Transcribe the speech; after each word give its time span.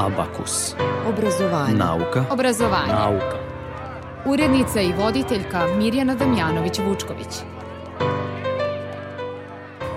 Abakus. 0.00 0.74
Obrazovanje. 1.08 1.74
Nauka. 1.74 2.24
Obrazovanje. 2.30 2.92
Nauka. 2.92 3.36
Urednica 4.26 4.80
i 4.80 4.92
voditeljka 4.92 5.66
Mirjana 5.78 6.16
Damjanović-Vučković. 6.16 7.42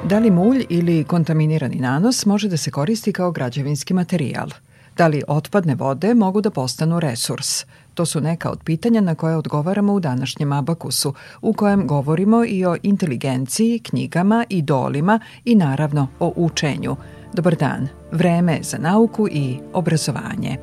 Da 0.03 0.19
li 0.19 0.31
mulj 0.31 0.65
ili 0.69 1.03
kontaminirani 1.03 1.75
nanos 1.75 2.25
može 2.25 2.49
da 2.49 2.57
se 2.57 2.71
koristi 2.71 3.13
kao 3.13 3.31
građevinski 3.31 3.93
materijal? 3.93 4.49
Da 4.97 5.07
li 5.07 5.23
otpadne 5.27 5.75
vode 5.75 6.13
mogu 6.13 6.41
da 6.41 6.49
postanu 6.49 6.99
resurs? 6.99 7.65
To 7.93 8.05
su 8.05 8.21
neka 8.21 8.49
od 8.49 8.59
pitanja 8.63 9.01
na 9.01 9.15
koje 9.15 9.37
odgovaramo 9.37 9.93
u 9.93 9.99
današnjem 9.99 10.51
Abakusu, 10.51 11.13
u 11.41 11.53
kojem 11.53 11.87
govorimo 11.87 12.45
i 12.45 12.65
o 12.65 12.75
inteligenciji, 12.83 13.79
knjigama, 13.79 14.45
idolima 14.49 15.19
i 15.45 15.55
naravno 15.55 16.07
o 16.19 16.33
učenju. 16.35 16.95
Dobar 17.33 17.55
dan, 17.55 17.87
vreme 18.11 18.59
za 18.61 18.77
nauku 18.77 19.27
i 19.27 19.59
obrazovanje. 19.73 20.57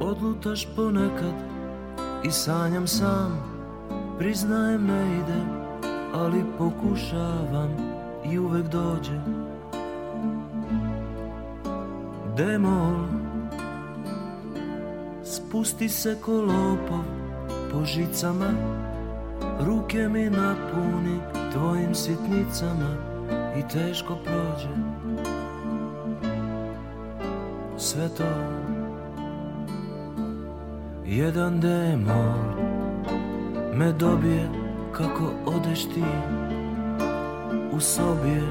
Odlutaš 0.00 0.68
ponekad 0.76 1.34
i 2.24 2.30
sanjam 2.30 2.86
sam, 2.86 3.42
priznajem 4.18 4.86
ne 4.86 5.16
ide, 5.16 5.40
ali 6.14 6.44
pokušavam 6.58 7.70
i 8.32 8.38
uvek 8.38 8.66
dođe. 8.66 9.20
Demol, 12.36 13.06
spusti 15.24 15.88
se 15.88 16.16
ko 16.24 16.32
lopov 16.32 17.04
po 17.72 17.84
žicama, 17.84 18.52
ruke 19.60 20.08
mi 20.08 20.30
napuni 20.30 21.18
tvojim 21.52 21.94
sitnicama 21.94 23.18
i 23.58 23.62
teško 23.72 24.16
prođe. 24.24 24.47
Sve 27.76 28.08
to 28.08 28.24
jedan 31.06 31.60
demon 31.60 32.54
me 33.74 33.92
dobije 33.92 34.48
kako 34.92 35.30
odeš 35.46 35.84
ti. 35.84 36.04
U 37.72 37.80
sobi 37.80 38.28
je 38.28 38.42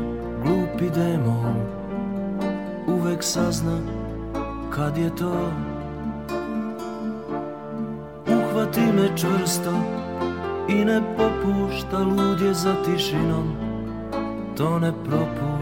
glupi 0.43 0.89
demon 0.95 1.55
Uvek 2.87 3.23
sazna 3.23 3.77
kad 4.75 4.97
je 4.97 5.15
to. 5.15 5.51
Uhvati 8.27 8.81
me 8.81 9.17
čvrsto 9.17 9.71
i 10.69 10.85
ne 10.85 11.01
popušta 11.17 11.99
Lud 11.99 12.41
je 12.41 12.53
za 12.53 12.75
tišinom 12.85 13.55
To 14.57 14.79
ne 14.79 14.91
propušta 15.05 15.56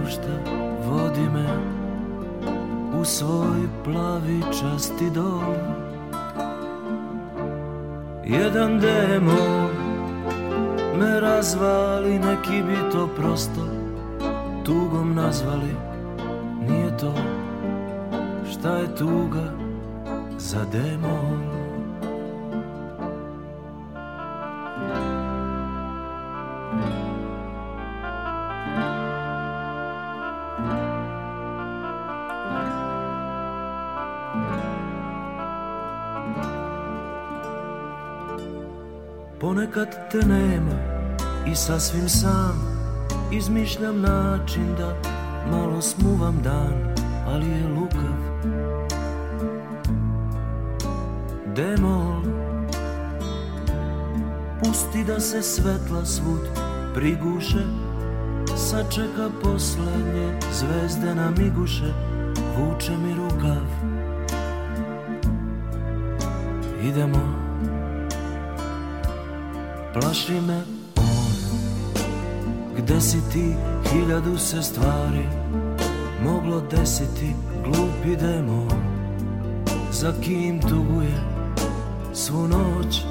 Vodi 0.86 1.30
me 1.34 1.48
u 3.02 3.06
svoj 3.06 3.68
plavi 3.84 4.42
časti 4.42 5.10
dol 5.10 5.56
Jedan 8.26 8.80
demon 8.80 9.70
me 11.00 11.20
razvali, 11.20 12.20
neki 12.20 12.64
bi 12.64 12.92
to 12.92 13.10
prosto 13.16 13.62
tugom 14.66 15.16
nazvali. 15.16 15.76
Nije 16.68 16.98
to 16.98 17.14
šta 18.52 18.78
je 18.78 18.96
tuga 18.96 19.52
za 20.38 20.66
demon. 20.72 21.55
Ponekad 39.76 40.12
te 40.12 40.18
nema 40.18 40.76
i 41.48 41.56
sasvim 41.56 42.10
sam 42.10 42.68
Izmišljam 43.32 44.02
način 44.02 44.76
da 44.78 44.96
malo 45.52 45.82
smuvam 45.82 46.40
dan 46.44 46.96
Ali 47.28 47.50
je 47.50 47.68
lukav 47.68 48.18
Demol 51.56 52.22
Pusti 54.64 55.04
da 55.04 55.20
se 55.20 55.42
svetla 55.42 56.06
svud 56.06 56.42
priguše 56.94 57.66
Sačeka 58.58 59.30
poslednje 59.44 60.40
zvezde 60.52 61.16
na 61.16 61.32
miguše 61.38 61.94
Vuče 62.58 62.98
mi 62.98 63.14
rukav. 63.14 63.66
Idemo 66.84 67.45
Plaši 69.96 70.42
me 70.48 70.64
on. 70.98 71.36
Gde 72.78 73.02
si 73.02 73.18
ti 73.34 73.56
hiljadu 73.90 74.38
se 74.38 74.64
stvari 74.64 75.26
Moglo 76.24 76.62
desiti 76.72 77.36
glupi 77.64 78.16
demon 78.16 78.70
Za 79.92 80.14
kim 80.22 80.62
tuguje 80.62 81.18
svu 82.14 82.48
noć? 82.48 83.04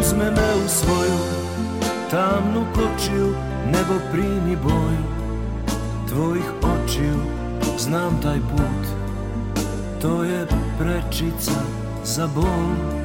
Uzme 0.00 0.30
me 0.30 0.64
u 0.64 0.68
svoju 0.68 1.18
tamnu 2.10 2.66
kočiju 2.74 3.34
Nebo 3.66 3.94
primi 4.12 4.56
boju. 4.56 5.04
Tvojih 6.08 6.52
očiju 6.62 7.18
Znam 7.78 8.22
taj 8.22 8.40
put. 8.40 8.86
To 10.02 10.24
je 10.24 10.46
prečica 10.78 11.60
za 12.04 12.26
bol 12.34 12.95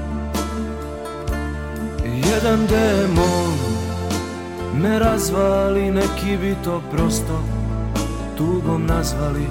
Jedan 2.31 2.67
demon 2.67 3.53
me 4.81 4.99
razvali, 4.99 5.91
neki 5.91 6.37
bi 6.37 6.55
to 6.63 6.81
prosto 6.91 7.43
tugom 8.37 8.85
nazvali. 8.85 9.47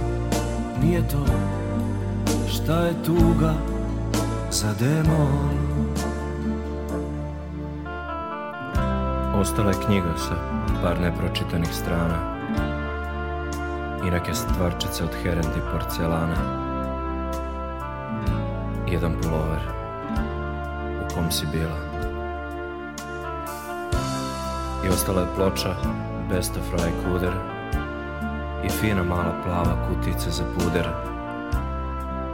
Nije 0.82 1.08
to 1.08 1.24
šta 2.48 2.80
je 2.80 3.02
tuga 3.04 3.54
za 4.50 4.74
demon. 4.78 5.58
Ostala 9.34 9.70
je 9.70 9.76
knjiga 9.86 10.16
sa 10.16 10.34
par 10.82 11.00
nepročitanih 11.00 11.74
strana 11.74 12.36
i 14.06 14.10
neke 14.10 14.34
stvarčice 14.34 15.04
od 15.04 15.10
herendi 15.22 15.60
porcelana. 15.72 16.60
Jedan 18.88 19.12
pulover 19.22 19.60
u 21.00 21.14
kom 21.14 21.30
si 21.30 21.46
bila. 21.52 21.89
I 24.84 24.88
ostala 24.88 25.20
je 25.20 25.26
ploča 25.36 25.74
Best 26.30 26.56
of 26.56 26.80
Ray 26.80 26.92
Kuder 27.04 27.32
i 28.64 28.68
fina 28.68 29.02
mala 29.04 29.34
plava 29.44 29.76
kutica 29.88 30.30
za 30.30 30.44
puder. 30.54 30.88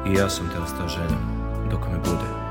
I 0.06 0.12
ja 0.12 0.28
sam 0.28 0.48
te 0.48 0.58
ostao 0.58 0.88
željom 0.88 1.22
dok 1.70 1.80
me 1.80 1.98
bude, 1.98 2.45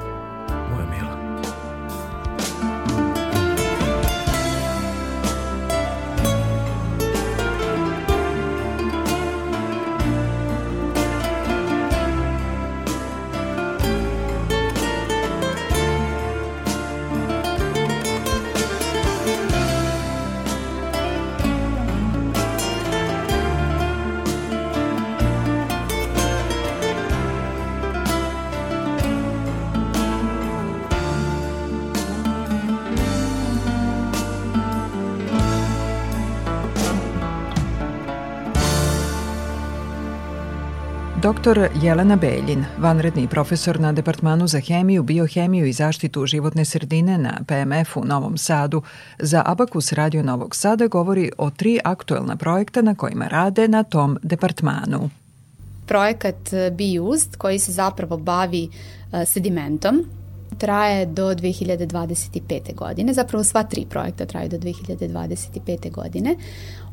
Dr. 41.46 41.70
Jelena 41.82 42.16
Beljin, 42.16 42.66
vanredni 42.78 43.28
profesor 43.28 43.80
na 43.80 43.92
Departmanu 43.92 44.48
za 44.48 44.60
hemiju, 44.60 45.04
biohemiju 45.04 45.66
i 45.66 45.74
zaštitu 45.74 46.26
životne 46.26 46.66
sredine 46.66 47.18
na 47.18 47.40
PMF 47.48 47.98
u 47.98 48.06
Novom 48.06 48.38
Sadu, 48.38 48.82
za 49.20 49.44
Abakus 49.46 49.92
Radio 49.94 50.24
Novog 50.24 50.56
Sada 50.56 50.88
govori 50.88 51.32
o 51.38 51.50
tri 51.50 51.80
aktuelna 51.84 52.36
projekta 52.36 52.82
na 52.82 52.96
kojima 52.96 53.28
rade 53.28 53.68
na 53.68 53.84
tom 53.84 54.18
departmanu. 54.24 55.10
Projekat 55.86 56.50
Be 56.52 57.00
Used 57.02 57.36
koji 57.36 57.60
se 57.60 57.72
zapravo 57.72 58.18
bavi 58.18 58.70
sedimentom 59.26 60.06
traje 60.58 61.06
do 61.06 61.34
2025. 61.34 62.76
godine, 62.76 63.14
zapravo 63.14 63.44
sva 63.44 63.64
tri 63.64 63.86
projekta 63.90 64.26
traju 64.26 64.50
do 64.50 64.58
2025. 64.58 65.92
godine. 65.92 66.36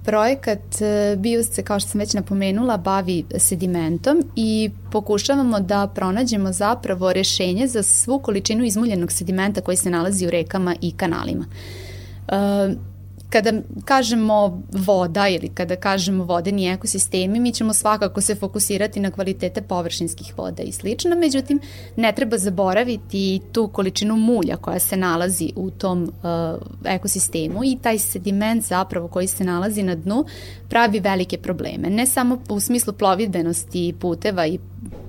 Projekat 0.05 0.83
e, 0.83 1.17
BIUS 1.17 1.51
se, 1.51 1.63
kao 1.63 1.81
što 1.81 1.89
sam 1.89 1.99
već 1.99 2.15
napomenula, 2.15 2.77
bavi 2.77 3.25
sedimentom 3.37 4.25
i 4.37 4.71
pokušavamo 4.93 5.61
da 5.61 5.91
pronađemo 5.95 6.53
zapravo 6.53 7.13
rešenje 7.13 7.67
za 7.67 7.83
svu 7.83 8.19
količinu 8.19 8.65
izmuljenog 8.65 9.13
sedimenta 9.13 9.61
koji 9.61 9.77
se 9.77 9.91
nalazi 9.91 10.27
u 10.27 10.31
rekama 10.31 10.77
i 10.81 10.93
kanalima. 10.93 11.45
E, 12.29 12.92
kada 13.33 13.53
kažemo 13.85 14.63
voda 14.73 15.29
ili 15.29 15.49
kada 15.49 15.77
kažemo 15.77 16.25
vodeni 16.25 16.69
ekosistemi, 16.69 17.41
mi 17.41 17.53
ćemo 17.53 17.73
svakako 17.73 18.21
se 18.21 18.35
fokusirati 18.35 19.01
na 19.01 19.11
kvalitete 19.11 19.63
površinskih 19.63 20.35
voda 20.37 20.63
i 20.63 20.73
slično, 20.73 21.17
međutim 21.17 21.61
ne 21.97 22.13
treba 22.13 22.39
zaboraviti 22.39 23.41
tu 23.53 23.69
količinu 23.69 24.17
mulja 24.17 24.57
koja 24.57 24.79
se 24.79 24.97
nalazi 24.97 25.53
u 25.57 25.71
tom 25.71 26.03
uh, 26.03 26.63
ekosistemu 26.85 27.65
i 27.65 27.79
taj 27.83 27.99
sediment 27.99 28.65
zapravo 28.65 29.09
koji 29.09 29.27
se 29.27 29.45
nalazi 29.45 29.83
na 29.83 29.95
dnu 29.95 30.25
pravi 30.69 31.01
velike 31.01 31.39
probleme, 31.39 31.91
ne 31.91 32.07
samo 32.07 32.39
u 32.49 32.61
smislu 32.61 32.93
plovidbenosti 32.93 33.95
puteva 34.01 34.47
i 34.47 34.59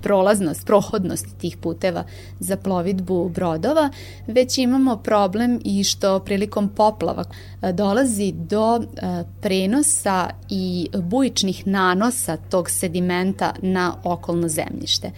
prolaznost, 0.01 0.65
prohodnost 0.65 1.27
tih 1.37 1.57
puteva 1.57 2.03
za 2.39 2.57
plovidbu 2.57 3.29
brodova, 3.29 3.89
već 4.27 4.57
imamo 4.57 4.97
problem 4.97 5.59
i 5.63 5.83
što 5.83 6.19
prilikom 6.19 6.69
poplava 6.69 7.23
e, 7.61 7.73
dolazi 8.13 8.31
do 8.31 8.75
e, 8.77 9.23
prenosa 9.41 10.29
i 10.49 10.89
bujičnih 10.93 11.67
nanosa 11.67 12.37
tog 12.37 12.69
sedimenta 12.69 13.53
na 13.61 13.95
okolno 14.03 14.47
zemljište. 14.47 15.11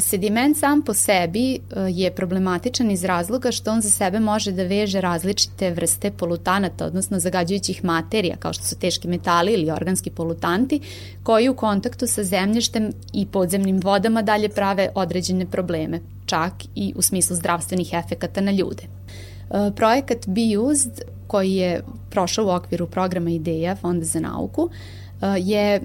Sediment 0.00 0.58
sam 0.58 0.82
po 0.82 0.94
sebi 0.94 1.54
e, 1.54 1.58
je 1.90 2.10
problematičan 2.10 2.90
iz 2.90 3.04
razloga 3.04 3.52
što 3.52 3.72
on 3.72 3.80
za 3.80 3.90
sebe 3.90 4.20
može 4.20 4.52
da 4.52 4.62
veže 4.62 5.00
različite 5.00 5.70
vrste 5.70 6.10
polutanata, 6.10 6.86
odnosno 6.86 7.18
zagađujućih 7.18 7.84
materija, 7.84 8.36
kao 8.36 8.52
što 8.52 8.64
su 8.64 8.78
teški 8.78 9.08
metali 9.08 9.52
ili 9.52 9.70
organski 9.70 10.10
polutanti, 10.10 10.80
koji 11.22 11.48
u 11.48 11.54
kontaktu 11.54 12.06
sa 12.06 12.24
zemljištem 12.24 12.92
i 13.12 13.26
podzemnim 13.26 13.80
vodama 13.80 14.22
dalje 14.22 14.48
prave 14.48 14.88
određene 14.94 15.46
probleme, 15.46 16.00
čak 16.26 16.52
i 16.74 16.92
u 16.96 17.02
smislu 17.02 17.36
zdravstvenih 17.36 17.92
efekata 17.92 18.40
na 18.40 18.50
ljude. 18.50 18.82
E, 18.82 19.70
projekat 19.76 20.26
Be 20.26 20.58
Used, 20.58 21.02
koji 21.32 21.54
je 21.54 21.82
prošao 22.10 22.46
u 22.46 22.50
okviru 22.50 22.86
programa 22.86 23.30
Ideja 23.30 23.76
Fonda 23.76 24.04
za 24.04 24.20
nauku, 24.20 24.68
e, 24.68 25.26
je 25.38 25.80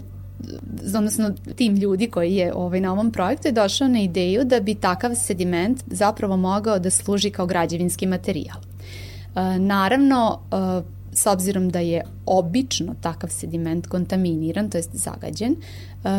odnosno 0.98 1.32
tim 1.56 1.76
ljudi 1.76 2.08
koji 2.08 2.36
je 2.36 2.54
ovaj, 2.54 2.82
na 2.82 2.92
ovom 2.92 3.12
projektu 3.12 3.48
je 3.48 3.52
došao 3.52 3.88
na 3.88 4.00
ideju 4.00 4.44
da 4.46 4.60
bi 4.60 4.76
takav 4.76 5.16
sediment 5.16 5.84
zapravo 5.88 6.38
mogao 6.38 6.80
da 6.80 6.90
služi 6.90 7.32
kao 7.32 7.46
građevinski 7.46 8.08
materijal. 8.08 8.58
E, 8.60 9.60
naravno, 9.60 10.40
e, 10.52 10.82
s 11.14 11.26
obzirom 11.26 11.70
da 11.70 11.80
je 11.80 12.04
obično 12.26 12.96
takav 13.02 13.30
sediment 13.30 13.88
kontaminiran, 13.88 14.70
to 14.70 14.78
jest 14.78 14.96
zagađen, 14.96 15.56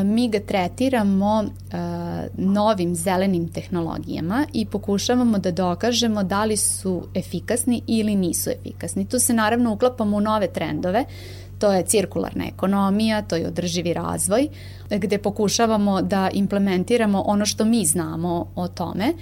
mi 0.05 0.29
ga 0.29 0.41
tretiramo 0.41 1.45
novim 2.37 2.95
zelenim 2.95 3.49
tehnologijama 3.49 4.47
i 4.53 4.67
pokušavamo 4.67 5.39
da 5.39 5.51
dokažemo 5.51 6.23
da 6.23 6.45
li 6.45 6.57
su 6.57 7.03
efikasni 7.15 7.83
ili 7.87 8.15
nisu 8.15 8.51
efikasni. 8.51 9.05
Tu 9.05 9.19
se 9.19 9.35
naravno 9.35 9.73
uklapamo 9.73 10.17
u 10.17 10.21
nove 10.21 10.47
trendove, 10.47 11.05
To 11.59 11.73
je 11.73 11.83
cirkularna 11.83 12.45
ekonomija, 12.47 13.23
to 13.23 13.37
je 13.37 13.47
održivi 13.47 13.93
razvoj, 13.93 14.49
gde 14.91 15.19
pokušavamo 15.19 16.03
da 16.03 16.31
implementiramo 16.33 17.23
ono 17.27 17.47
što 17.47 17.65
mi 17.65 17.85
znamo 17.85 18.47
o 18.55 18.69
tome 18.69 19.15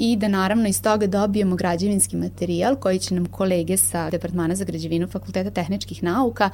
i 0.00 0.16
da 0.16 0.28
naravno 0.28 0.68
iz 0.68 0.82
toga 0.82 1.06
dobijemo 1.06 1.56
građevinski 1.56 2.16
materijal 2.16 2.76
koji 2.76 2.98
će 2.98 3.14
nam 3.14 3.26
kolege 3.26 3.76
sa 3.76 4.10
Departmana 4.10 4.54
za 4.54 4.64
građevinu 4.64 5.08
Fakulteta 5.08 5.50
tehničkih 5.50 6.02
nauka 6.02 6.50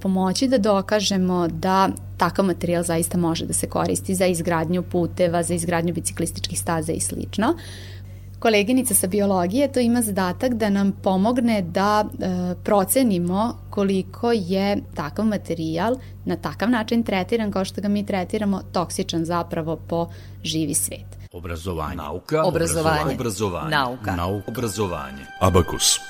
pomoći 0.00 0.48
da 0.48 0.58
dokažemo 0.58 1.48
da 1.48 1.88
takav 2.16 2.44
materijal 2.44 2.82
zaista 2.82 3.18
može 3.18 3.46
da 3.46 3.52
se 3.52 3.66
koristi 3.66 4.14
za 4.14 4.26
izgradnju 4.26 4.82
puteva, 4.82 5.42
za 5.42 5.54
izgradnju 5.54 5.94
biciklističkih 5.94 6.60
staza 6.60 6.92
i 6.92 7.00
slično 7.00 7.54
koleginica 8.38 8.94
sa 8.94 9.06
biologije 9.06 9.72
to 9.72 9.80
ima 9.80 10.02
zadatak 10.02 10.54
da 10.54 10.70
nam 10.70 10.92
pomogne 11.02 11.62
da 11.62 12.04
e, 12.04 12.54
procenimo 12.64 13.58
koliko 13.70 14.32
je 14.32 14.78
takav 14.94 15.24
materijal 15.24 15.96
na 16.24 16.36
takav 16.36 16.70
način 16.70 17.02
tretiran 17.02 17.52
kao 17.52 17.64
što 17.64 17.80
ga 17.80 17.88
mi 17.88 18.06
tretiramo 18.06 18.62
toksičan 18.72 19.24
zapravo 19.24 19.76
po 19.76 20.08
živi 20.44 20.74
svet. 20.74 21.15
Obrazovanje. 21.36 21.96
Nauka. 21.96 22.42
Obrazovanje. 22.44 23.14
Obrazovanje. 23.14 23.70
Nauka. 23.70 24.16
Nauka. 24.16 24.50
Obrazovanje. 24.50 25.24
Abakus. 25.40 26.00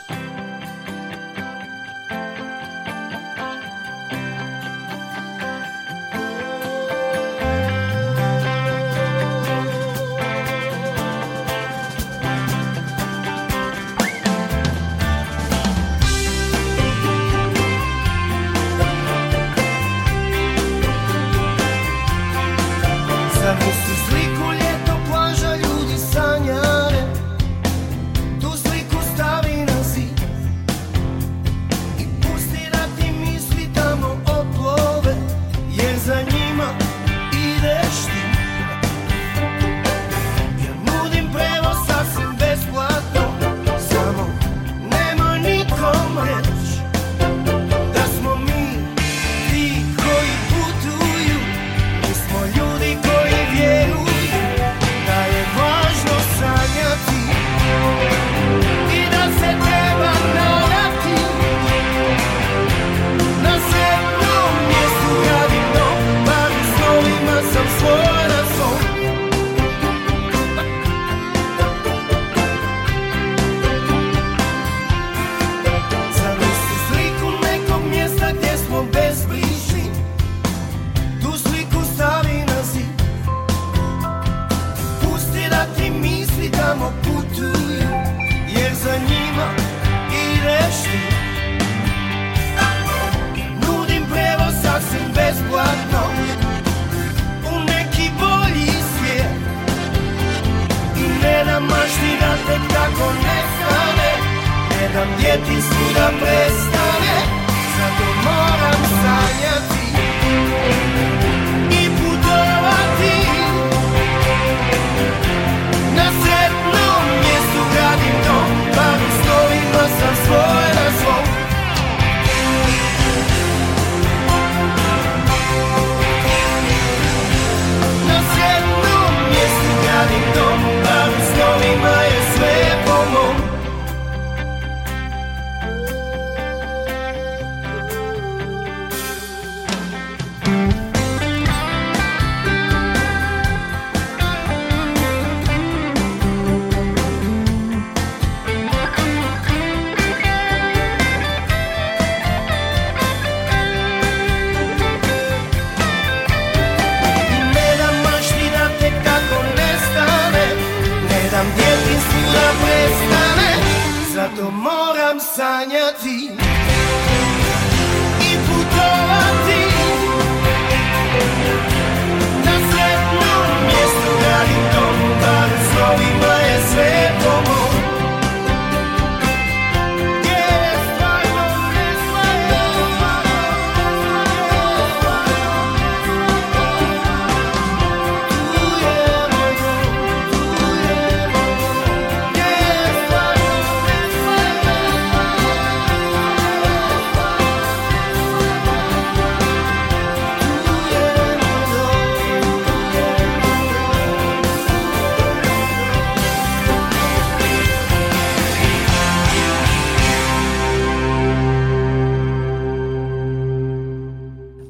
to 164.34 164.50
moram 164.50 165.20
sanjati. 165.20 166.65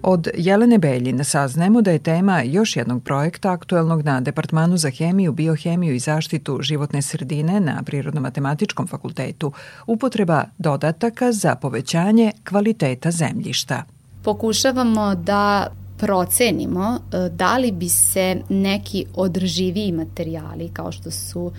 Od 0.08 0.28
Jelene 0.36 0.78
Beljina 0.78 1.24
saznajemo 1.24 1.82
da 1.82 1.90
je 1.90 1.98
tema 1.98 2.42
još 2.42 2.76
jednog 2.76 3.02
projekta 3.02 3.52
aktuelnog 3.52 4.02
na 4.02 4.20
Departmanu 4.20 4.76
za 4.76 4.90
hemiju, 4.90 5.32
biohemiju 5.32 5.94
i 5.94 5.98
zaštitu 5.98 6.58
životne 6.62 7.02
sredine 7.02 7.60
na 7.60 7.82
Prirodno-matematičkom 7.86 8.86
fakultetu 8.86 9.52
upotreba 9.86 10.44
dodataka 10.58 11.32
za 11.32 11.54
povećanje 11.54 12.32
kvaliteta 12.48 13.10
zemljišta. 13.10 13.82
Pokušavamo 14.22 15.14
da 15.14 15.72
procenimo 15.98 16.98
e, 17.12 17.28
da 17.28 17.56
li 17.56 17.72
bi 17.72 17.88
se 17.88 18.36
neki 18.48 19.04
održiviji 19.14 19.92
materijali 19.92 20.68
kao 20.72 20.92
što 20.92 21.10
su 21.10 21.52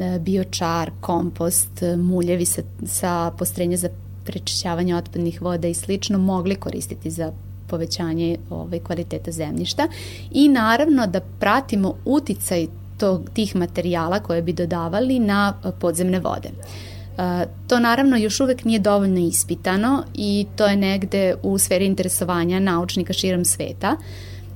e, 0.00 0.18
biočar, 0.18 0.90
kompost, 1.00 1.82
muljevi 1.96 2.44
sa, 2.44 2.62
sa 2.86 3.32
postrenja 3.38 3.76
za 3.76 3.88
prečišćavanje 4.24 4.96
otpadnih 4.96 5.42
voda 5.42 5.68
i 5.68 5.74
slično 5.74 6.18
mogli 6.18 6.54
koristiti 6.54 7.10
za 7.10 7.32
povećanje 7.68 8.36
ovaj, 8.50 8.78
kvaliteta 8.78 9.32
zemljišta 9.32 9.88
i 10.30 10.48
naravno 10.48 11.06
da 11.06 11.20
pratimo 11.20 11.94
uticaj 12.04 12.66
tog, 12.98 13.30
tih 13.34 13.56
materijala 13.56 14.20
koje 14.20 14.42
bi 14.42 14.52
dodavali 14.52 15.18
na 15.18 15.54
podzemne 15.80 16.20
vode. 16.20 16.50
To 17.66 17.78
naravno 17.78 18.16
još 18.16 18.40
uvek 18.40 18.64
nije 18.64 18.78
dovoljno 18.78 19.20
ispitano 19.20 20.04
i 20.14 20.46
to 20.56 20.66
je 20.66 20.76
negde 20.76 21.34
u 21.42 21.58
sferi 21.58 21.86
interesovanja 21.86 22.60
naučnika 22.60 23.12
širom 23.12 23.44
sveta. 23.44 23.96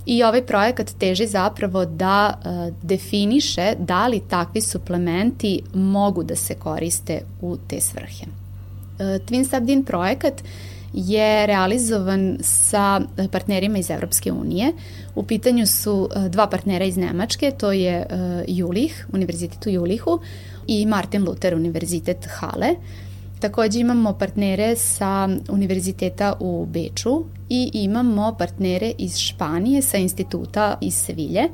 I 0.07 0.23
ovaj 0.23 0.47
projekat 0.47 0.91
teži 0.99 1.27
zapravo 1.27 1.85
da 1.85 2.39
uh, 2.39 2.75
definiše 2.83 3.75
da 3.79 4.07
li 4.07 4.23
takvi 4.31 4.61
suplementi 4.61 5.63
mogu 5.75 6.23
da 6.23 6.37
se 6.37 6.55
koriste 6.55 7.21
u 7.41 7.57
te 7.69 7.81
svrhe. 7.81 8.27
Uh, 8.27 8.99
Twin 8.99 9.49
Sabdin 9.49 9.85
projekat 9.85 10.35
uh, 10.41 10.72
je 10.93 11.47
realizovan 11.47 12.39
sa 12.41 13.01
partnerima 13.31 13.79
iz 13.79 13.91
Evropske 13.91 14.33
unije. 14.33 14.73
U 15.15 15.23
pitanju 15.23 15.67
su 15.67 16.09
e, 16.17 16.29
dva 16.29 16.47
partnera 16.47 16.85
iz 16.85 16.97
Nemačke, 16.97 17.51
to 17.51 17.73
je 17.73 17.93
e, 17.93 18.07
Julih, 18.49 19.07
Univerzitet 19.13 19.67
u 19.67 19.71
Julihu 19.71 20.21
i 20.67 20.87
Martin 20.87 21.25
Luther, 21.25 21.55
Univerzitet 21.55 22.29
Hale. 22.31 22.75
Takođe 23.41 23.81
imamo 23.81 24.13
partnere 24.13 24.77
sa 24.77 25.29
Univerziteta 25.49 26.35
u 26.41 26.67
Beču 26.67 27.25
i 27.49 27.71
imamo 27.73 28.35
partnere 28.39 28.93
iz 28.99 29.17
Španije 29.17 29.83
sa 29.83 29.99
instituta 29.99 30.79
iz 30.81 30.95
Sevilje 30.95 31.49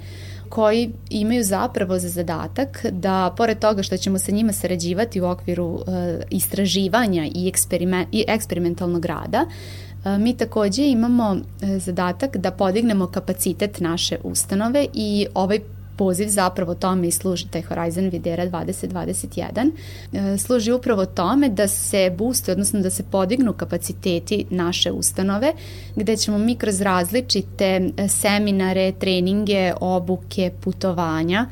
koji 0.49 0.90
imaju 1.11 1.45
zapravo 1.45 1.99
za 1.99 2.09
zadatak 2.09 2.87
da, 2.90 3.35
pored 3.37 3.59
toga 3.59 3.83
što 3.83 3.97
ćemo 3.97 4.19
sa 4.19 4.33
njima 4.33 4.52
sarađivati 4.52 5.21
u 5.21 5.26
okviru 5.26 5.67
uh, 5.67 5.83
istraživanja 6.31 7.28
i, 7.35 7.49
eksperiment, 7.49 8.09
i 8.12 8.25
eksperimentalnog 8.28 9.05
rada, 9.05 9.47
uh, 9.47 10.19
mi 10.19 10.37
takođe 10.37 10.88
imamo 10.88 11.31
uh, 11.31 11.69
zadatak 11.78 12.37
da 12.37 12.50
podignemo 12.50 13.07
kapacitet 13.07 13.81
naše 13.81 14.17
ustanove 14.25 14.87
i 14.95 15.26
ovaj 15.35 15.61
poziv 15.99 16.28
zapravo 16.28 16.75
tome 16.75 17.09
i 17.09 17.11
služi 17.11 17.49
taj 17.50 17.62
Horizon 17.62 18.09
Videra 18.09 18.47
2021. 18.47 19.71
E, 20.12 20.38
služi 20.38 20.73
upravo 20.73 21.07
tome 21.07 21.49
da 21.49 21.69
se 21.69 22.14
booste, 22.19 22.52
odnosno 22.52 22.81
da 22.81 22.90
se 22.90 23.02
podignu 23.02 23.52
kapaciteti 23.52 24.45
naše 24.50 24.93
ustanove, 24.93 25.52
gde 25.97 26.17
ćemo 26.17 26.38
mi 26.38 26.57
kroz 26.57 26.81
različite 26.81 27.90
e, 27.97 28.09
seminare, 28.09 28.93
treninge, 28.93 29.73
obuke, 29.81 30.50
putovanja, 30.61 31.47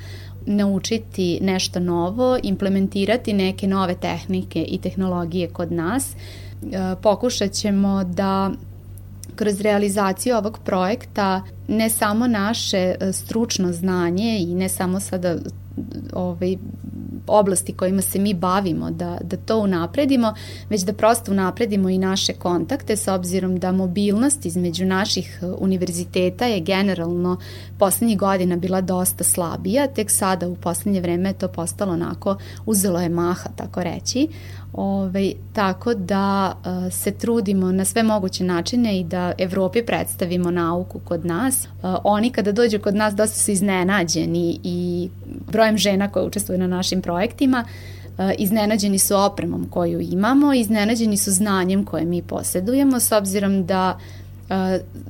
naučiti 0.46 1.38
nešto 1.42 1.80
novo, 1.80 2.38
implementirati 2.42 3.32
neke 3.32 3.66
nove 3.66 3.94
tehnike 3.94 4.62
i 4.62 4.78
tehnologije 4.78 5.48
kod 5.48 5.72
nas. 5.72 6.12
E, 6.12 6.16
pokušat 7.02 7.52
ćemo 7.52 8.04
da 8.04 8.50
kroz 9.36 9.60
realizaciju 9.60 10.36
ovog 10.36 10.58
projekta 10.64 11.42
ne 11.68 11.90
samo 11.90 12.26
naše 12.26 12.94
e, 13.00 13.12
stručno 13.12 13.72
znanje 13.72 14.38
i 14.38 14.54
ne 14.54 14.68
samo 14.68 15.00
sada 15.00 15.36
ovaj, 16.12 16.56
oblasti 17.26 17.72
kojima 17.72 18.02
se 18.02 18.18
mi 18.18 18.34
bavimo, 18.34 18.90
da, 18.90 19.18
da 19.22 19.36
to 19.36 19.58
unapredimo, 19.58 20.34
već 20.70 20.82
da 20.82 20.92
prosto 20.92 21.32
unapredimo 21.32 21.88
i 21.88 21.98
naše 21.98 22.32
kontakte 22.32 22.96
s 22.96 23.08
obzirom 23.08 23.58
da 23.58 23.72
mobilnost 23.72 24.46
između 24.46 24.84
naših 24.84 25.38
e, 25.42 25.46
univerziteta 25.46 26.46
je 26.46 26.60
generalno 26.60 27.36
poslednjih 27.78 28.18
godina 28.18 28.56
bila 28.56 28.80
dosta 28.80 29.24
slabija, 29.24 29.86
tek 29.86 30.10
sada 30.10 30.48
u 30.48 30.54
poslednje 30.54 31.00
vreme 31.00 31.32
to 31.32 31.48
postalo 31.48 31.92
onako, 31.92 32.36
uzelo 32.66 33.00
je 33.00 33.08
maha, 33.08 33.48
tako 33.56 33.82
reći, 33.82 34.28
Ove, 34.76 35.08
ovaj, 35.08 35.32
tako 35.52 35.94
da 35.94 36.56
uh, 36.56 36.92
se 36.92 37.10
trudimo 37.10 37.72
na 37.72 37.84
sve 37.84 38.02
moguće 38.02 38.44
načine 38.44 39.00
i 39.00 39.04
da 39.04 39.32
Evropi 39.38 39.82
predstavimo 39.86 40.50
nauku 40.50 41.00
kod 41.04 41.24
nas. 41.24 41.64
Uh, 41.64 41.94
oni 42.04 42.30
kada 42.30 42.52
dođu 42.52 42.78
kod 42.78 42.94
nas 42.94 43.14
dosta 43.14 43.38
su 43.38 43.50
iznenađeni 43.50 44.60
i 44.62 45.08
brojem 45.26 45.78
žena 45.78 46.08
koje 46.08 46.26
učestvuju 46.26 46.58
na 46.58 46.66
našim 46.66 47.02
projektima, 47.02 47.64
uh, 48.18 48.24
iznenađeni 48.38 48.98
su 48.98 49.16
opremom 49.16 49.66
koju 49.70 50.00
imamo, 50.00 50.54
iznenađeni 50.54 51.16
su 51.16 51.32
znanjem 51.32 51.84
koje 51.84 52.04
mi 52.04 52.22
posedujemo 52.22 53.00
s 53.00 53.12
obzirom 53.12 53.66
da 53.66 53.98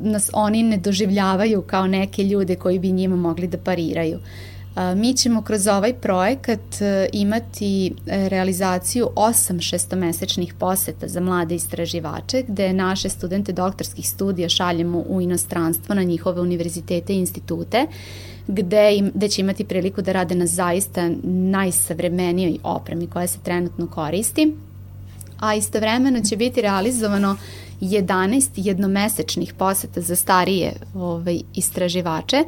nas 0.01 0.31
oni 0.33 0.63
ne 0.63 0.77
doživljavaju 0.77 1.63
kao 1.63 1.87
neke 1.87 2.25
ljude 2.25 2.57
koji 2.57 2.79
bi 2.79 2.93
njima 2.93 3.17
mogli 3.17 3.47
da 3.47 3.59
pariraju. 3.59 4.17
Uh, 4.17 4.57
Mi 4.97 5.15
ćemo 5.15 5.43
kroz 5.43 5.67
ovaj 5.67 5.95
projekat 5.95 6.81
e, 6.81 7.09
imati 7.13 7.95
realizaciju 8.07 9.09
osam 9.17 9.61
šestomesečnih 9.61 10.55
poseta 10.55 11.09
za 11.09 11.21
mlade 11.21 11.55
istraživače, 11.55 12.43
gde 12.49 12.73
naše 12.73 13.09
studente 13.09 13.53
doktorskih 13.53 14.09
studija 14.09 14.49
šaljemo 14.49 14.99
u 14.99 15.21
inostranstvo 15.21 15.95
na 15.95 16.03
njihove 16.03 16.41
univerzitete 16.41 17.15
i 17.15 17.19
institute, 17.19 17.87
gde, 18.49 18.97
im, 18.97 19.11
gde 19.15 19.29
će 19.29 19.43
imati 19.43 19.65
priliku 19.65 20.03
da 20.03 20.13
rade 20.13 20.35
na 20.35 20.47
zaista 20.47 21.11
najsavremenijoj 21.25 22.59
opremi 22.63 23.07
koja 23.07 23.27
se 23.27 23.39
trenutno 23.43 23.87
koristi, 23.87 24.55
a 25.41 25.55
istovremeno 25.55 26.21
će 26.21 26.37
biti 26.37 26.63
realizovano 26.63 27.37
11 27.81 28.51
jednomesečnih 28.55 29.55
poseta 29.55 30.01
za 30.01 30.17
starije 30.17 30.73
ovaj, 30.95 31.41
istraživače, 31.55 32.45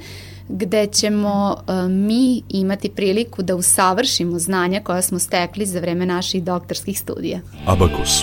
gde 0.48 0.86
ćemo 0.86 1.56
uh, 1.58 1.90
mi 1.90 2.42
imati 2.48 2.88
priliku 2.88 3.42
da 3.42 3.56
usavršimo 3.56 4.38
znanja 4.38 4.80
koja 4.80 5.02
smo 5.02 5.18
stekli 5.18 5.66
za 5.66 5.80
vreme 5.80 6.06
naših 6.06 6.44
doktorskih 6.44 6.98
studija. 6.98 7.40
Abakus. 7.66 8.22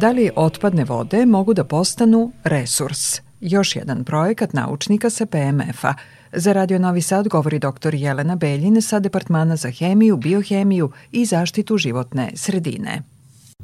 Da 0.00 0.10
li 0.10 0.30
otpadne 0.36 0.84
vode 0.84 1.26
mogu 1.26 1.54
da 1.54 1.64
postanu 1.64 2.32
resurs? 2.44 3.20
Još 3.40 3.76
jedan 3.76 4.04
projekat 4.04 4.52
naučnika 4.52 5.10
sa 5.10 5.26
PMF-a. 5.26 5.94
Za 6.32 6.52
Radio 6.52 6.78
Novi 6.78 7.02
Sad 7.02 7.28
govori 7.28 7.58
dr. 7.58 7.94
Jelena 7.94 8.36
Beljin 8.36 8.82
sa 8.82 9.00
Departmana 9.00 9.56
za 9.56 9.70
hemiju, 9.70 10.16
biohemiju 10.16 10.90
i 11.12 11.24
zaštitu 11.24 11.78
životne 11.78 12.30
sredine. 12.34 13.02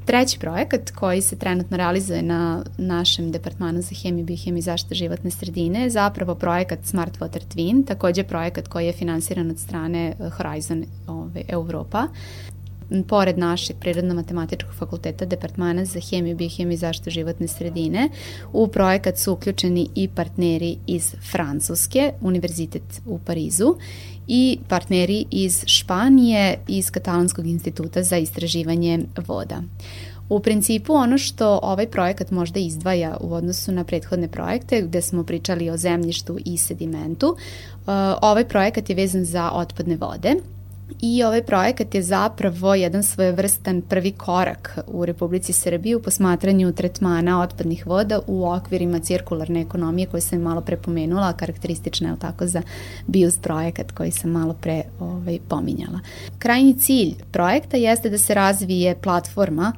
Treći 0.05 0.39
projekat 0.39 0.91
koji 0.91 1.23
se 1.23 1.39
trenutno 1.39 1.77
realizuje 1.77 2.23
na 2.23 2.65
našem 2.79 3.33
departmanu 3.33 3.83
za 3.83 3.95
hemiju, 4.03 4.25
biohemiju 4.25 4.59
i 4.59 4.63
zaštitu 4.63 4.95
životne 4.95 5.31
sredine 5.31 5.83
je 5.83 5.91
zapravo 5.91 6.35
projekat 6.35 6.79
Smart 6.85 7.19
Water 7.19 7.41
Twin, 7.55 7.87
takođe 7.87 8.25
projekat 8.25 8.69
koji 8.69 8.87
je 8.87 8.93
finansiran 8.93 9.51
od 9.51 9.59
strane 9.59 10.15
Horizon 10.37 10.85
ove, 11.07 11.43
Europa 11.49 12.07
pored 13.09 13.39
našeg 13.39 13.77
Prirodno-matematičkog 13.81 14.75
fakulteta 14.79 15.25
Departmana 15.25 15.85
za 15.85 16.01
hemiju, 16.01 16.37
biohemiju 16.37 16.75
i 16.75 16.77
zaštitu 16.77 17.11
životne 17.11 17.49
sredine, 17.49 18.09
u 18.53 18.69
projekat 18.69 19.19
su 19.19 19.33
uključeni 19.33 19.89
i 19.95 20.09
partneri 20.09 20.77
iz 20.87 21.15
Francuske, 21.31 22.13
Univerzitet 22.21 23.03
u 23.07 23.19
Parizu 23.19 23.77
i 24.27 24.59
partneri 24.69 25.25
iz 25.31 25.65
Španije 25.67 26.59
iz 26.69 26.91
Katalanskog 26.91 27.47
instituta 27.47 28.03
za 28.03 28.17
istraživanje 28.17 28.99
voda. 29.27 29.63
U 30.29 30.41
principu 30.41 30.93
ono 30.93 31.19
što 31.19 31.61
ovaj 31.63 31.87
projekat 31.87 32.31
možda 32.31 32.61
izdvaja 32.61 33.17
u 33.21 33.35
odnosu 33.35 33.73
na 33.73 33.85
prethodne 33.85 34.29
projekte 34.29 34.83
gde 34.83 35.03
smo 35.03 35.25
pričali 35.25 35.71
o 35.71 35.77
zemljištu 35.77 36.39
i 36.45 36.59
sedimentu, 36.59 37.27
uh, 37.27 37.87
ovaj 38.23 38.49
projekat 38.49 38.91
je 38.91 38.97
vezan 38.97 39.25
za 39.25 39.51
otpadne 39.51 39.97
vode 39.97 40.35
I 41.01 41.23
ovaj 41.23 41.43
projekat 41.43 41.95
je 41.95 42.03
zapravo 42.03 42.75
jedan 42.75 43.03
svojevrstan 43.03 43.83
prvi 43.83 44.13
korak 44.13 44.79
u 44.87 45.05
Republici 45.05 45.53
Srbiji 45.53 45.95
u 45.95 46.03
posmatranju 46.03 46.73
tretmana 46.73 47.41
otpadnih 47.41 47.87
voda 47.87 48.21
u 48.27 48.51
okvirima 48.51 48.99
cirkularne 48.99 49.61
ekonomije 49.61 50.07
koju 50.07 50.21
sam 50.21 50.41
malo 50.41 50.61
pre 50.61 50.77
pomenula, 50.77 51.33
karakteristična 51.33 52.09
je 52.09 52.19
tako 52.19 52.47
za 52.47 52.63
BIUS 53.07 53.39
projekat 53.39 53.93
koji 53.93 54.11
sam 54.11 54.31
malo 54.31 54.55
pre 54.55 54.83
ovaj, 55.01 55.39
pominjala. 55.49 56.01
Krajnji 56.39 56.79
cilj 56.79 57.15
projekta 57.31 57.77
jeste 57.77 58.11
da 58.11 58.19
se 58.19 58.35
razvije 58.35 58.97
platforma 59.03 59.73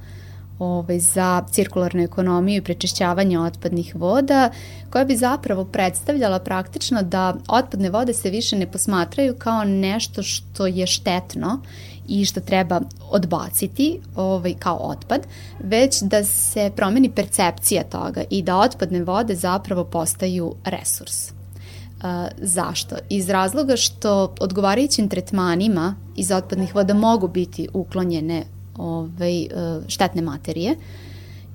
ovaj, 0.59 0.99
za 0.99 1.45
cirkularnu 1.51 2.03
ekonomiju 2.03 2.57
i 2.57 2.65
prečišćavanje 2.65 3.41
otpadnih 3.41 3.95
voda, 3.97 4.51
koja 4.91 5.05
bi 5.05 5.17
zapravo 5.17 5.65
predstavljala 5.65 6.39
praktično 6.39 7.03
da 7.03 7.35
otpadne 7.49 7.91
vode 7.91 8.15
se 8.15 8.31
više 8.31 8.57
ne 8.57 8.71
posmatraju 8.73 9.35
kao 9.39 9.65
nešto 9.65 10.23
što 10.23 10.67
je 10.67 10.87
štetno 10.87 11.61
i 12.09 12.25
što 12.25 12.41
treba 12.41 12.81
odbaciti 13.11 14.01
ovaj, 14.17 14.55
kao 14.59 14.77
otpad, 14.77 15.27
već 15.61 16.03
da 16.03 16.25
se 16.25 16.71
promeni 16.77 17.11
percepcija 17.11 17.83
toga 17.83 18.23
i 18.31 18.43
da 18.43 18.57
otpadne 18.57 19.05
vode 19.05 19.35
zapravo 19.35 19.85
postaju 19.85 20.55
resurs. 20.65 21.31
Uh, 21.31 22.03
zašto? 22.39 22.97
Iz 23.09 23.29
razloga 23.29 23.77
što 23.77 24.35
odgovarajućim 24.41 25.09
tretmanima 25.09 25.95
iz 26.17 26.31
otpadnih 26.33 26.75
voda 26.75 26.95
mogu 26.95 27.29
biti 27.29 27.69
uklonjene 27.73 28.45
ovaj, 28.79 29.43
e, 29.43 29.49
štetne 29.89 30.23
materije 30.23 30.77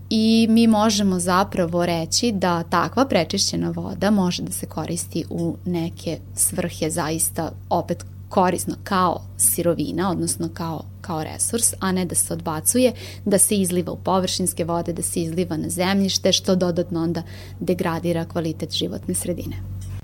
i 0.09 0.47
mi 0.49 0.67
možemo 0.67 1.19
zapravo 1.19 1.85
reći 1.85 2.31
da 2.31 2.63
takva 2.63 3.05
prečišćena 3.05 3.69
voda 3.69 4.11
može 4.11 4.43
da 4.43 4.51
se 4.51 4.65
koristi 4.65 5.25
u 5.29 5.55
neke 5.65 6.19
svrhe 6.35 6.89
zaista 6.89 7.51
opet 7.69 8.05
korisno 8.29 8.75
kao 8.83 9.21
sirovina, 9.37 10.11
odnosno 10.11 10.49
kao, 10.53 10.83
kao 11.01 11.23
resurs, 11.23 11.73
a 11.79 11.91
ne 11.91 12.05
da 12.05 12.15
se 12.15 12.33
odbacuje, 12.33 12.93
da 13.25 13.37
se 13.37 13.55
izliva 13.55 13.91
u 13.91 13.97
površinske 13.97 14.63
vode, 14.63 14.93
da 14.93 15.01
se 15.01 15.21
izliva 15.21 15.57
na 15.57 15.69
zemljište, 15.69 16.31
što 16.31 16.55
dodatno 16.55 17.03
onda 17.03 17.23
degradira 17.59 18.25
kvalitet 18.25 18.71
životne 18.71 19.13
sredine. 19.13 19.55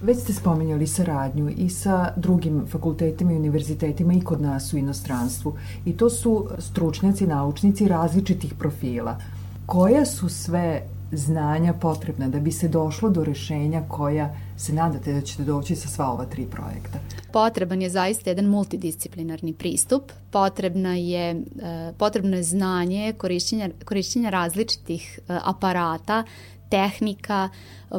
Već 0.02 0.18
ste 0.18 0.34
spominjali 0.34 0.88
saradnju 0.88 1.50
i 1.50 1.70
sa 1.70 2.14
drugim 2.16 2.66
fakultetima 2.68 3.32
i 3.32 3.36
univerzitetima 3.36 4.14
i 4.14 4.22
kod 4.22 4.42
nas 4.42 4.74
u 4.74 4.78
inostranstvu. 4.78 5.56
I 5.86 5.98
to 5.98 6.10
su 6.10 6.48
stručnjaci, 6.60 7.28
naučnici 7.28 7.88
različitih 7.88 8.54
profila. 8.54 9.18
Koja 9.66 10.06
su 10.06 10.30
sve 10.30 10.82
znanja 11.12 11.74
potrebna 11.74 12.28
da 12.28 12.40
bi 12.40 12.52
se 12.52 12.68
došlo 12.68 13.10
do 13.10 13.24
rešenja 13.24 13.84
koja 13.88 14.36
se 14.58 14.74
nadate 14.74 15.14
da 15.14 15.22
ćete 15.22 15.44
doći 15.44 15.76
sa 15.76 15.88
sva 15.88 16.12
ova 16.12 16.26
tri 16.26 16.46
projekta? 16.46 17.00
Potreban 17.32 17.82
je 17.82 17.90
zaista 17.90 18.30
jedan 18.30 18.46
multidisciplinarni 18.46 19.54
pristup. 19.54 20.12
Potrebna 20.32 20.96
je, 20.96 21.30
e, 21.30 21.94
potrebno 21.98 22.38
je 22.38 22.44
znanje 22.44 23.14
korišćenja, 23.18 23.70
korišćenja 23.86 24.30
različitih 24.30 25.20
e, 25.20 25.40
aparata, 25.44 26.24
tehnika, 26.70 27.50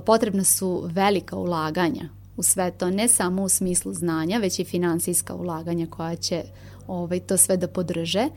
potrebna 0.07 0.45
su 0.45 0.83
velika 0.93 1.37
ulaganja 1.37 2.09
u 2.37 2.43
sve 2.43 2.71
to, 2.71 2.91
ne 2.91 3.09
samo 3.09 3.43
u 3.43 3.49
smislu 3.49 3.95
znanja, 3.95 4.39
već 4.39 4.59
i 4.59 4.65
finansijska 4.65 5.35
ulaganja 5.35 5.87
koja 5.91 6.17
će 6.17 6.43
ovaj, 6.87 7.21
to 7.21 7.37
sve 7.37 7.57
da 7.57 7.69
podrže. 7.69 8.29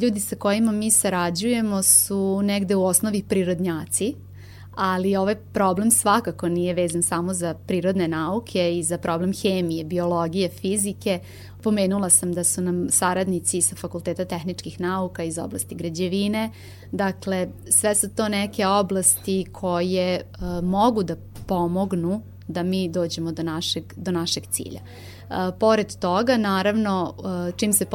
Ljudi 0.00 0.20
sa 0.20 0.36
kojima 0.36 0.72
mi 0.72 0.90
sarađujemo 0.90 1.82
su 1.82 2.40
negde 2.42 2.76
u 2.76 2.84
osnovi 2.84 3.22
prirodnjaci, 3.28 4.14
ali 4.74 5.16
ovaj 5.16 5.34
problem 5.34 5.90
svakako 5.90 6.48
nije 6.48 6.74
vezan 6.74 7.02
samo 7.02 7.34
za 7.34 7.54
prirodne 7.54 8.08
nauke 8.08 8.78
i 8.78 8.82
za 8.82 8.98
problem 8.98 9.32
hemije, 9.32 9.84
biologije, 9.84 10.48
fizike. 10.48 11.20
Pomenula 11.62 12.10
sam 12.10 12.32
da 12.32 12.44
su 12.44 12.62
nam 12.62 12.86
saradnici 12.90 13.60
sa 13.60 13.76
Fakulteta 13.76 14.24
tehničkih 14.24 14.80
nauka 14.80 15.22
iz 15.22 15.38
oblasti 15.38 15.74
građevine. 15.74 16.50
Dakle, 16.92 17.48
sve 17.68 17.94
su 17.94 18.08
to 18.08 18.28
neke 18.28 18.66
oblasti 18.66 19.46
koje 19.52 20.20
uh, 20.20 20.64
mogu 20.64 21.02
da 21.02 21.16
pomognu 21.46 22.22
da 22.48 22.62
mi 22.62 22.88
dođemo 22.88 23.32
do 23.32 23.42
našeg, 23.42 23.84
do 23.96 24.10
našeg 24.10 24.44
cilja. 24.50 24.80
Uh, 25.30 25.36
pored 25.58 25.96
toga, 25.96 26.36
naravno, 26.36 27.14
uh, 27.18 27.56
čim 27.56 27.72
se 27.72 27.86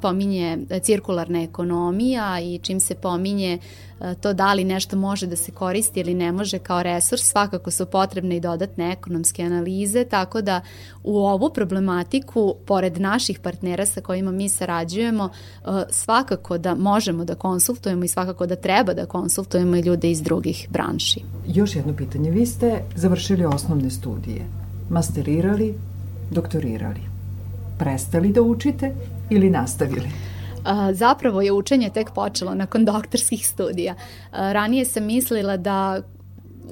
pominje 0.00 0.58
cirkularna 0.82 1.42
ekonomija 1.42 2.40
i 2.40 2.58
čim 2.62 2.80
se 2.80 2.94
pominje 2.94 3.58
to 4.20 4.32
da 4.32 4.54
li 4.54 4.64
nešto 4.64 4.96
može 4.96 5.26
da 5.26 5.36
se 5.36 5.52
koristi 5.52 6.00
ili 6.00 6.14
ne 6.14 6.32
može 6.32 6.58
kao 6.58 6.82
resurs, 6.82 7.22
svakako 7.22 7.70
su 7.70 7.86
potrebne 7.86 8.36
i 8.36 8.40
dodatne 8.40 8.92
ekonomske 8.92 9.42
analize, 9.42 10.04
tako 10.04 10.40
da 10.42 10.60
u 11.04 11.18
ovu 11.18 11.50
problematiku, 11.54 12.54
pored 12.66 13.00
naših 13.00 13.38
partnera 13.38 13.86
sa 13.86 14.00
kojima 14.00 14.30
mi 14.30 14.48
sarađujemo, 14.48 15.28
svakako 15.90 16.58
da 16.58 16.74
možemo 16.74 17.24
da 17.24 17.34
konsultujemo 17.34 18.04
i 18.04 18.08
svakako 18.08 18.46
da 18.46 18.56
treba 18.56 18.94
da 18.94 19.06
konsultujemo 19.06 19.76
i 19.76 19.80
ljude 19.80 20.10
iz 20.10 20.22
drugih 20.22 20.68
branši. 20.70 21.22
Još 21.46 21.76
jedno 21.76 21.96
pitanje. 21.96 22.30
Vi 22.30 22.46
ste 22.46 22.82
završili 22.96 23.44
osnovne 23.44 23.90
studije, 23.90 24.46
masterirali, 24.90 25.74
doktorirali. 26.30 27.00
Prestali 27.78 28.32
da 28.32 28.42
učite 28.42 28.94
ili 29.30 29.50
nastavili? 29.50 30.10
Zapravo 30.92 31.42
je 31.42 31.52
učenje 31.52 31.90
tek 31.90 32.10
počelo 32.14 32.54
nakon 32.54 32.84
doktorskih 32.84 33.48
studija. 33.48 33.94
Ranije 34.32 34.84
sam 34.84 35.04
mislila 35.04 35.56
da 35.56 36.02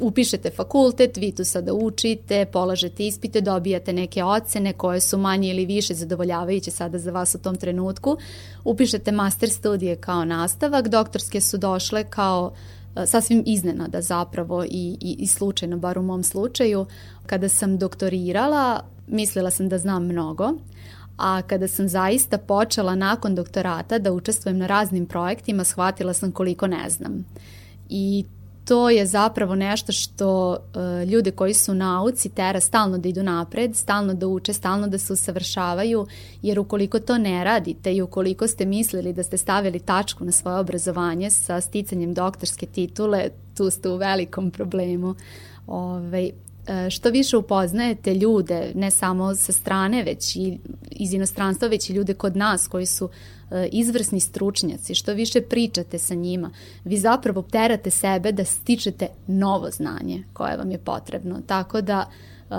upišete 0.01 0.51
fakultet, 0.51 1.17
vi 1.17 1.33
tu 1.33 1.45
sada 1.45 1.73
učite, 1.75 2.47
polažete 2.53 3.07
ispite, 3.07 3.41
dobijate 3.41 3.93
neke 3.93 4.25
ocene 4.25 4.73
koje 4.73 5.01
su 5.01 5.19
manje 5.19 5.51
ili 5.51 5.67
više 5.67 5.95
zadovoljavajuće 5.95 6.71
sada 6.71 6.99
za 6.99 7.11
vas 7.11 7.35
u 7.35 7.39
tom 7.39 7.57
trenutku. 7.57 8.17
Upišete 8.65 9.13
master 9.13 9.51
studije 9.51 9.97
kao 9.97 10.25
nastavak, 10.25 10.89
doktorske 10.89 11.41
su 11.41 11.59
došle 11.59 12.05
kao 12.05 12.53
sasvim 13.07 13.43
iznenada 13.47 14.01
zapravo 14.03 14.65
i, 14.65 14.97
i, 15.01 15.17
i 15.19 15.27
slučajno, 15.27 15.77
bar 15.77 15.99
u 15.99 16.03
mom 16.03 16.23
slučaju. 16.23 16.87
Kada 17.27 17.49
sam 17.49 17.79
doktorirala, 17.79 18.81
mislila 19.09 19.51
sam 19.51 19.69
da 19.69 19.79
znam 19.79 20.05
mnogo, 20.05 20.53
a 21.17 21.43
kada 21.43 21.69
sam 21.69 21.89
zaista 21.89 22.39
počela 22.39 22.95
nakon 22.95 23.35
doktorata 23.35 23.99
da 23.99 24.13
učestvujem 24.13 24.59
na 24.59 24.67
raznim 24.67 25.07
projektima, 25.07 25.65
shvatila 25.65 26.13
sam 26.13 26.33
koliko 26.33 26.67
ne 26.67 26.91
znam. 26.91 27.25
I 27.89 28.25
to 28.69 28.91
je 28.91 29.07
zapravo 29.07 29.55
nešto 29.55 29.93
što 29.93 30.51
uh, 30.51 31.09
ljude 31.09 31.31
koji 31.31 31.55
su 31.55 31.73
u 31.73 31.75
nauci 31.75 32.29
tera 32.29 32.61
stalno 32.61 32.99
da 32.99 33.09
idu 33.09 33.23
napred, 33.23 33.77
stalno 33.77 34.15
da 34.15 34.27
uče, 34.27 34.53
stalno 34.53 34.89
da 34.89 34.99
se 34.99 35.13
usavršavaju, 35.13 36.07
jer 36.43 36.59
ukoliko 36.59 37.01
to 37.01 37.19
ne 37.19 37.45
radite 37.45 37.95
i 37.95 38.03
ukoliko 38.03 38.47
ste 38.47 38.67
mislili 38.67 39.13
da 39.13 39.23
ste 39.23 39.37
stavili 39.37 39.79
tačku 39.81 40.25
na 40.25 40.33
svoje 40.33 40.59
obrazovanje 40.59 41.31
sa 41.31 41.61
sticanjem 41.61 42.15
doktorske 42.15 42.67
titule, 42.67 43.29
tu 43.57 43.71
ste 43.71 43.89
u 43.89 43.97
velikom 43.97 44.51
problemu. 44.51 45.15
Ove, 45.67 46.07
ovaj, 46.07 46.33
što 46.91 47.11
više 47.11 47.37
upoznajete 47.37 48.15
ljude, 48.15 48.73
ne 48.75 48.91
samo 48.91 49.35
sa 49.35 49.53
strane, 49.53 50.03
već 50.03 50.37
i 50.37 50.59
iz 50.91 51.13
inostranstva, 51.13 51.69
već 51.69 51.91
i 51.91 51.93
ljude 51.93 52.15
kod 52.15 52.37
nas 52.37 52.67
koji 52.67 52.87
su 52.87 53.09
e, 53.51 53.69
izvrsni 53.73 54.21
stručnjaci, 54.21 54.95
što 54.95 55.13
više 55.13 55.41
pričate 55.41 55.99
sa 55.99 56.15
njima, 56.15 56.51
vi 56.85 56.97
zapravo 56.97 57.43
terate 57.43 57.91
sebe 57.91 58.33
da 58.33 58.45
stičete 58.45 59.09
novo 59.27 59.71
znanje 59.71 60.25
koje 60.33 60.57
vam 60.57 60.71
je 60.71 60.79
potrebno. 60.79 61.41
Tako 61.47 61.81
da 61.81 62.11
e, 62.51 62.55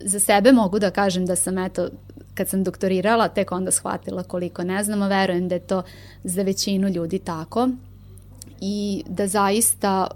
za 0.00 0.20
sebe 0.20 0.52
mogu 0.52 0.78
da 0.78 0.90
kažem 0.90 1.26
da 1.26 1.36
sam 1.36 1.58
eto 1.58 1.88
kad 2.34 2.48
sam 2.48 2.64
doktorirala 2.64 3.28
tek 3.28 3.52
onda 3.52 3.70
shvatila 3.70 4.22
koliko 4.22 4.64
ne 4.64 4.84
znam, 4.84 5.02
a 5.02 5.08
verujem 5.08 5.48
da 5.48 5.54
je 5.54 5.66
to 5.66 5.82
za 6.24 6.42
većinu 6.42 6.88
ljudi 6.88 7.18
tako 7.18 7.68
i 8.60 9.04
da 9.08 9.26
zaista 9.26 10.06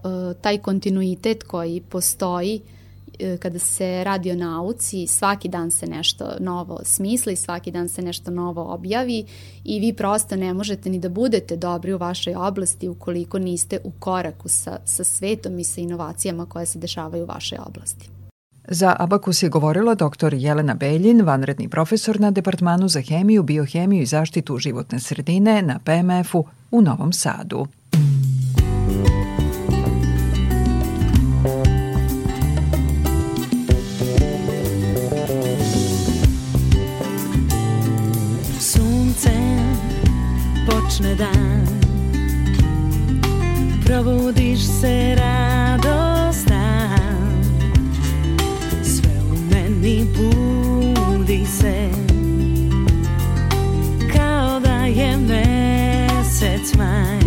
taj 0.40 0.58
kontinuitet 0.58 1.42
koji 1.42 1.80
postoji 1.80 2.60
uh, 2.64 2.77
E, 2.77 2.77
kada 3.38 3.58
se 3.58 4.04
radi 4.04 4.30
o 4.30 4.34
nauci, 4.34 5.06
svaki 5.06 5.48
dan 5.48 5.70
se 5.70 5.86
nešto 5.86 6.24
novo 6.40 6.80
smisli, 6.84 7.36
svaki 7.36 7.70
dan 7.70 7.88
se 7.88 8.02
nešto 8.02 8.30
novo 8.30 8.74
objavi 8.74 9.26
i 9.64 9.80
vi 9.80 9.92
prosto 9.92 10.36
ne 10.36 10.54
možete 10.54 10.90
ni 10.90 10.98
da 10.98 11.08
budete 11.08 11.56
dobri 11.56 11.92
u 11.92 11.98
vašoj 11.98 12.34
oblasti 12.34 12.88
ukoliko 12.88 13.38
niste 13.38 13.78
u 13.84 13.90
koraku 13.98 14.48
sa, 14.48 14.78
sa 14.84 15.04
svetom 15.04 15.58
i 15.58 15.64
sa 15.64 15.80
inovacijama 15.80 16.46
koje 16.46 16.66
se 16.66 16.78
dešavaju 16.78 17.24
u 17.24 17.26
vašoj 17.26 17.58
oblasti. 17.66 18.08
Za 18.70 18.96
Abakus 18.98 19.42
je 19.42 19.48
govorila 19.48 19.94
dr. 19.94 20.34
Jelena 20.34 20.74
Beljin, 20.74 21.22
vanredni 21.22 21.68
profesor 21.68 22.20
na 22.20 22.30
Departmanu 22.30 22.88
za 22.88 23.00
hemiju, 23.00 23.42
biohemiju 23.42 24.02
i 24.02 24.06
zaštitu 24.06 24.58
životne 24.58 25.00
sredine 25.00 25.62
na 25.62 25.78
PMF-u 25.84 26.44
u 26.70 26.82
Novom 26.82 27.12
Sadu. 27.12 27.66
Počne 40.98 41.14
dan. 41.14 41.66
Probudiš 43.86 44.58
se 44.80 45.14
radostan. 45.14 46.52
Sve 48.82 49.10
u 49.30 49.36
meni 49.50 50.06
budi 50.16 51.46
se. 51.46 51.88
Kao 54.16 54.60
da 54.60 54.84
je 54.84 55.16
mesec 55.16 56.74
maj. 56.76 57.20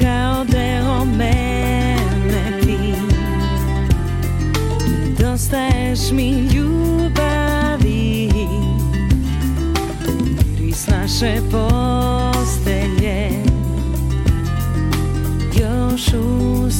Kao 0.00 0.44
deo 0.44 1.04
mene 1.04 2.60
ti. 2.62 2.94
Dostaješ 5.22 6.10
mi 6.12 6.49
postelje 11.50 13.30
još 15.60 16.08
u 16.14 16.70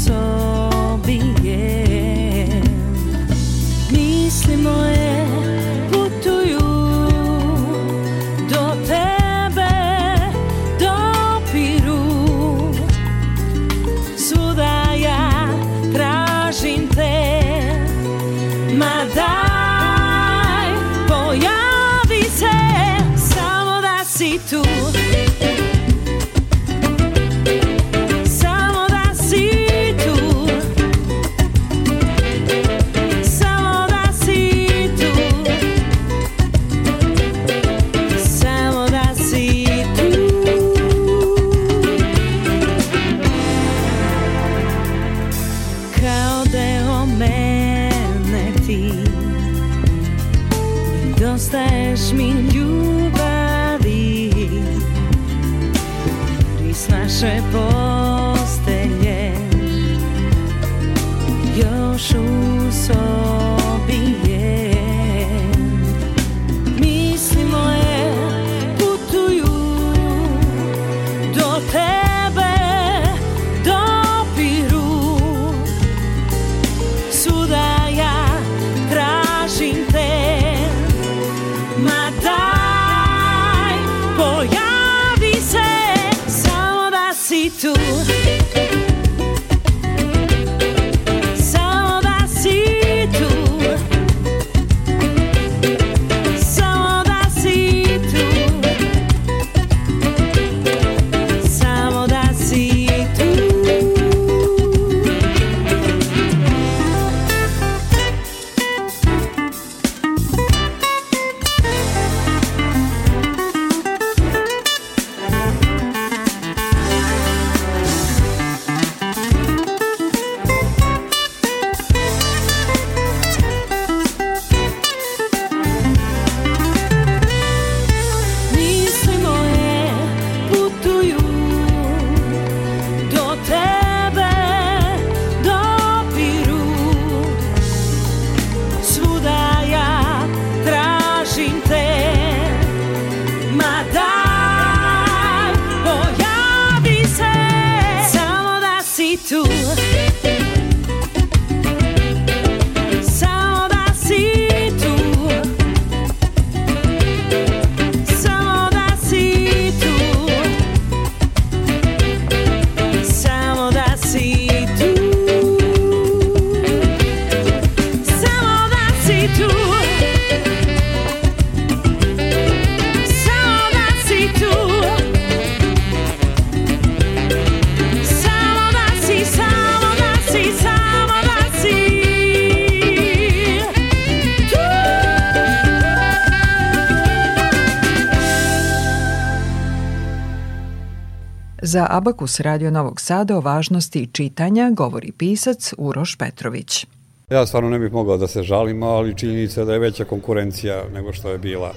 Za 191.70 191.86
Abakus 191.90 192.40
Radio 192.40 192.70
Novog 192.70 193.00
Sada 193.00 193.36
o 193.36 193.40
važnosti 193.40 194.08
čitanja 194.12 194.70
govori 194.70 195.12
pisac 195.12 195.72
Uroš 195.78 196.16
Petrović. 196.16 196.86
Ja 197.30 197.46
stvarno 197.46 197.70
ne 197.70 197.78
bih 197.78 197.92
mogao 197.92 198.16
da 198.16 198.26
se 198.26 198.42
žalim, 198.42 198.82
ali 198.82 199.16
činjenica 199.16 199.64
da 199.64 199.72
je 199.72 199.78
veća 199.78 200.04
konkurencija 200.04 200.84
nego 200.94 201.12
što 201.12 201.30
je 201.30 201.38
bila 201.38 201.72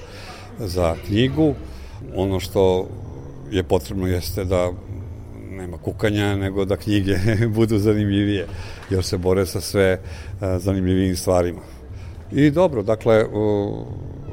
za 0.58 0.94
knjigu. 1.06 1.54
Ono 2.14 2.40
što 2.40 2.88
je 3.50 3.62
potrebno 3.62 4.06
jeste 4.06 4.44
da 4.44 4.72
nema 5.50 5.78
kukanja, 5.78 6.36
nego 6.36 6.64
da 6.64 6.76
knjige 6.76 7.16
budu 7.56 7.78
zanimljivije, 7.78 8.46
jer 8.90 9.04
se 9.04 9.18
bore 9.18 9.46
sa 9.46 9.60
sve 9.60 10.00
zanimljivijim 10.58 11.16
stvarima. 11.16 11.60
I 12.32 12.50
dobro, 12.50 12.82
dakle, 12.82 13.24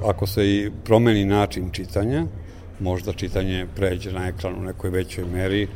ako 0.06 0.28
se 0.28 0.48
i 0.48 0.72
promeni 0.84 1.26
način 1.26 1.70
čitanja, 1.72 2.26
možda 2.82 3.14
čitanje 3.14 3.68
pređe 3.76 4.12
na 4.12 4.28
ekran 4.28 4.56
u 4.56 4.64
nekoj 4.64 4.90
većoj 4.90 5.26
meri, 5.26 5.68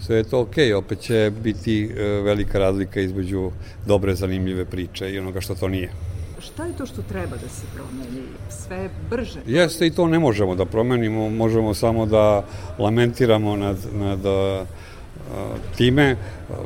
sve 0.00 0.16
je 0.16 0.24
to 0.24 0.40
okej, 0.40 0.68
okay. 0.68 0.74
opet 0.74 1.00
će 1.00 1.32
biti 1.42 1.84
e, 1.84 2.02
velika 2.04 2.58
razlika 2.58 3.00
između 3.00 3.50
dobre, 3.86 4.14
zanimljive 4.14 4.64
priče 4.64 5.10
i 5.10 5.18
onoga 5.18 5.40
što 5.40 5.54
to 5.54 5.68
nije. 5.68 5.90
Šta 6.38 6.64
je 6.64 6.76
to 6.76 6.86
što 6.86 7.02
treba 7.02 7.36
da 7.36 7.48
se 7.48 7.66
promeni? 7.74 8.22
Sve 8.48 8.88
brže? 9.10 9.40
Jeste 9.46 9.86
i 9.86 9.90
to 9.90 10.06
ne 10.06 10.18
možemo 10.18 10.54
da 10.54 10.64
promenimo, 10.64 11.30
možemo 11.30 11.74
samo 11.74 12.06
da 12.06 12.44
lamentiramo 12.78 13.56
nad, 13.56 13.76
nad 13.92 14.24
uh, 14.24 14.66
time. 15.76 16.16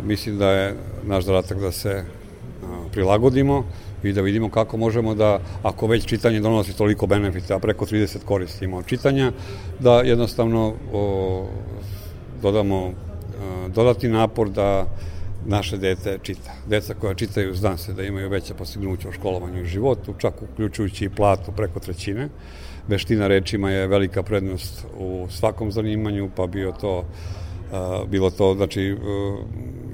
Mislim 0.02 0.38
da 0.38 0.50
je 0.50 0.74
naš 1.02 1.24
zadatak 1.24 1.60
da 1.60 1.72
se 1.72 2.04
uh, 2.62 2.68
prilagodimo 2.92 3.64
i 4.02 4.12
da 4.12 4.20
vidimo 4.20 4.50
kako 4.50 4.76
možemo 4.76 5.14
da, 5.14 5.40
ako 5.62 5.86
već 5.86 6.06
čitanje 6.06 6.40
donosi 6.40 6.76
toliko 6.76 7.06
benefita, 7.06 7.56
a 7.56 7.58
preko 7.58 7.86
30 7.86 8.24
koristimo 8.24 8.76
od 8.76 8.86
čitanja, 8.86 9.32
da 9.80 10.00
jednostavno 10.00 10.74
o, 10.92 11.46
dodamo 12.42 12.76
o, 12.76 12.92
dodati 13.68 14.08
napor 14.08 14.50
da 14.50 14.86
naše 15.46 15.76
dete 15.76 16.18
čita. 16.22 16.52
Deca 16.66 16.94
koja 16.94 17.14
čitaju, 17.14 17.54
zna 17.54 17.76
se 17.76 17.92
da 17.92 18.02
imaju 18.02 18.28
veća 18.28 18.54
postignuća 18.54 19.08
u 19.08 19.12
školovanju 19.12 19.62
i 19.62 19.66
životu, 19.66 20.14
čak 20.18 20.42
uključujući 20.42 21.04
i 21.04 21.10
platu 21.10 21.52
preko 21.52 21.80
trećine. 21.80 22.28
Veština 22.88 23.26
rečima 23.26 23.70
je 23.70 23.86
velika 23.86 24.22
prednost 24.22 24.86
u 24.98 25.26
svakom 25.30 25.72
zanimanju, 25.72 26.30
pa 26.36 26.46
bio 26.46 26.72
to 26.72 27.04
bilo 28.08 28.30
to 28.30 28.54
znači 28.54 28.96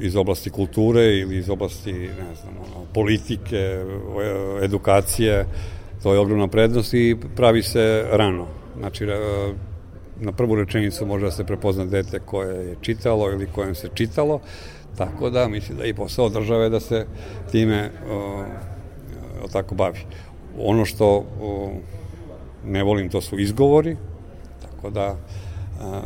iz 0.01 0.17
oblasti 0.17 0.51
kulture 0.51 1.19
ili 1.19 1.39
iz 1.39 1.51
oblasti 1.51 1.93
ne 1.93 2.35
znam 2.41 2.55
ono, 2.57 2.87
politike, 2.95 3.85
edukacije, 4.63 5.47
to 6.03 6.15
je 6.15 6.19
ogromna 6.19 6.49
prednost 6.49 6.95
i 6.95 7.17
pravi 7.37 7.63
se 7.63 8.07
rano. 8.13 8.47
Znači, 8.79 9.07
na 10.21 10.33
prvu 10.33 10.55
rečenicu 10.55 11.07
može 11.07 11.25
da 11.25 11.31
se 11.31 11.45
prepozna 11.45 11.85
dete 11.85 12.19
koje 12.19 12.69
je 12.69 12.77
čitalo 12.81 13.31
ili 13.31 13.47
kojem 13.47 13.75
se 13.75 13.89
čitalo, 13.95 14.41
tako 14.97 15.31
da 15.31 15.49
mislim 15.49 15.79
da 15.79 15.85
i 15.85 15.95
posao 15.95 16.29
države 16.29 16.69
da 16.69 16.81
se 16.81 17.07
time 17.53 17.91
o, 18.11 18.45
tako 19.53 19.75
bavi. 19.75 19.99
Ono 20.59 20.85
što 20.85 21.07
o, 21.43 21.73
ne 22.67 22.83
volim 22.83 23.09
to 23.09 23.21
su 23.21 23.39
izgovori, 23.39 23.97
tako 24.63 24.91
da 24.91 25.17
a, 25.81 26.01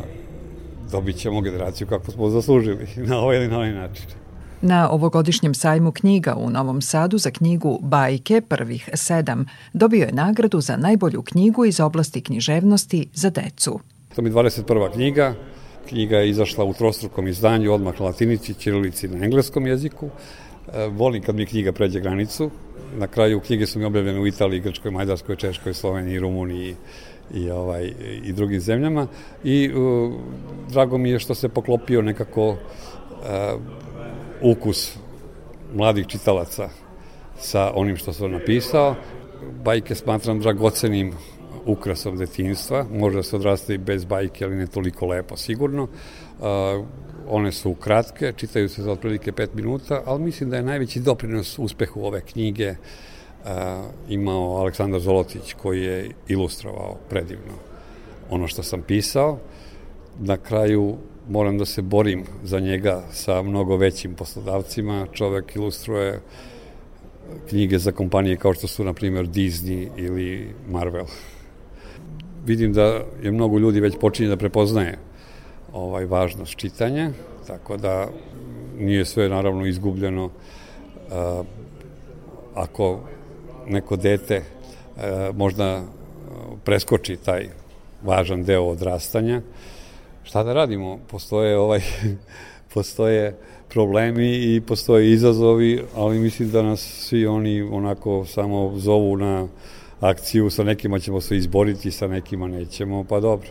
dobit 0.91 1.15
ćemo 1.15 1.41
generaciju 1.41 1.87
kako 1.87 2.11
smo 2.11 2.29
zaslužili 2.29 2.87
na 3.09 3.19
ovaj 3.19 3.37
ili 3.37 3.47
na 3.47 3.57
ovaj 3.57 3.73
način. 3.73 4.05
Na 4.61 4.89
ovogodišnjem 4.89 5.53
sajmu 5.53 5.91
knjiga 5.91 6.35
u 6.35 6.49
Novom 6.49 6.81
Sadu 6.81 7.17
za 7.17 7.31
knjigu 7.31 7.79
Bajke 7.81 8.41
prvih 8.41 8.89
sedam 8.93 9.45
dobio 9.73 10.05
je 10.05 10.11
nagradu 10.11 10.61
za 10.61 10.77
najbolju 10.77 11.21
knjigu 11.21 11.65
iz 11.65 11.79
oblasti 11.79 12.21
književnosti 12.21 13.07
za 13.13 13.29
decu. 13.29 13.79
To 14.15 14.21
mi 14.21 14.29
je 14.29 14.33
21. 14.33 14.93
knjiga. 14.93 15.33
Knjiga 15.89 16.17
je 16.17 16.29
izašla 16.29 16.63
u 16.65 16.73
trostrukom 16.73 17.27
izdanju, 17.27 17.73
odmah 17.73 17.99
na 17.99 18.05
latinici, 18.05 18.53
čirilici 18.53 19.07
na 19.07 19.25
engleskom 19.25 19.67
jeziku. 19.67 20.09
E, 20.73 20.87
volim 20.87 21.23
kad 21.23 21.35
mi 21.35 21.45
knjiga 21.45 21.71
pređe 21.71 21.99
granicu. 21.99 22.51
Na 22.97 23.07
kraju 23.07 23.39
knjige 23.39 23.65
su 23.65 23.79
mi 23.79 23.85
objavljene 23.85 24.19
u 24.19 24.27
Italiji, 24.27 24.59
Grčkoj, 24.59 24.91
Majdarskoj, 24.91 25.35
Češkoj, 25.35 25.73
Sloveniji, 25.73 26.19
Rumuniji 26.19 26.75
i 27.33 27.49
ovaj 27.49 27.93
i 28.23 28.33
drugim 28.33 28.59
zemljama 28.59 29.07
i 29.43 29.71
uh, 29.73 30.13
drago 30.69 30.97
mi 30.97 31.09
je 31.09 31.19
što 31.19 31.35
se 31.35 31.49
poklopio 31.49 32.01
nekako 32.01 32.49
uh, 32.49 32.57
ukus 34.41 34.97
mladih 35.73 36.07
čitalaca 36.07 36.69
sa 37.39 37.71
onim 37.75 37.97
što 37.97 38.13
sam 38.13 38.31
napisao. 38.31 38.95
Bajke 39.63 39.95
smatram 39.95 40.39
dragocenim 40.39 41.13
ukrasom 41.65 42.17
detinstva, 42.17 42.85
može 42.91 43.23
se 43.23 43.35
odrasti 43.35 43.77
bez 43.77 44.05
bajke, 44.05 44.45
ali 44.45 44.55
ne 44.55 44.67
toliko 44.67 45.05
lepo 45.05 45.37
sigurno. 45.37 45.83
Uh, 45.83 46.47
one 47.27 47.51
su 47.51 47.73
kratke, 47.73 48.33
čitaju 48.35 48.69
se 48.69 48.83
za 48.83 48.91
otprilike 48.91 49.31
5 49.31 49.47
minuta, 49.53 50.01
ali 50.05 50.23
mislim 50.23 50.49
da 50.49 50.57
je 50.57 50.63
najveći 50.63 50.99
doprinos 50.99 51.59
uspehu 51.59 52.05
ove 52.05 52.21
knjige 52.21 52.69
uh, 52.69 52.77
imao 54.09 54.57
Aleksandar 54.57 54.99
Zolotić 54.99 55.53
koji 55.53 55.83
je 55.83 56.09
ilustrovao 56.27 56.97
predivno 57.09 57.53
ono 58.29 58.47
što 58.47 58.63
sam 58.63 58.81
pisao. 58.81 59.37
Na 60.19 60.37
kraju 60.37 60.95
moram 61.29 61.57
da 61.57 61.65
se 61.65 61.81
borim 61.81 62.23
za 62.43 62.59
njega 62.59 63.03
sa 63.11 63.41
mnogo 63.41 63.77
većim 63.77 64.13
poslodavcima. 64.13 65.07
Čovek 65.13 65.55
ilustruje 65.55 66.19
knjige 67.49 67.77
za 67.79 67.91
kompanije 67.91 68.37
kao 68.37 68.53
što 68.53 68.67
su, 68.67 68.83
na 68.83 68.93
primjer, 68.93 69.27
Disney 69.27 69.87
ili 69.97 70.53
Marvel. 70.69 71.05
Vidim 72.45 72.73
da 72.73 73.01
je 73.23 73.31
mnogo 73.31 73.59
ljudi 73.59 73.79
već 73.79 73.97
počinje 73.99 74.29
da 74.29 74.37
prepoznaje 74.37 74.97
ovaj 75.73 76.05
važnost 76.05 76.55
čitanja, 76.55 77.11
tako 77.47 77.77
da 77.77 78.07
nije 78.79 79.05
sve 79.05 79.29
naravno 79.29 79.65
izgubljeno 79.65 80.29
a, 81.11 81.43
ako 82.55 82.99
neko 83.69 83.95
dete 83.95 84.41
a, 84.97 85.31
možda 85.35 85.83
preskoči 86.63 87.17
taj 87.17 87.49
važan 88.03 88.43
deo 88.43 88.63
odrastanja, 88.63 89.41
šta 90.23 90.43
da 90.43 90.53
radimo? 90.53 90.99
Postoje 91.11 91.57
ovaj 91.57 91.81
postoje 92.73 93.37
problemi 93.69 94.55
i 94.55 94.61
postoje 94.61 95.11
izazovi, 95.11 95.83
ali 95.95 96.19
mislim 96.19 96.51
da 96.51 96.61
nas 96.61 96.79
svi 96.79 97.25
oni 97.25 97.61
onako 97.61 98.25
samo 98.25 98.73
zovu 98.75 99.17
na 99.17 99.47
akciju, 99.99 100.49
sa 100.49 100.63
nekima 100.63 100.99
ćemo 100.99 101.21
se 101.21 101.37
izboriti, 101.37 101.91
sa 101.91 102.07
nekima 102.07 102.47
nećemo, 102.47 103.03
pa 103.03 103.19
dobro. 103.19 103.47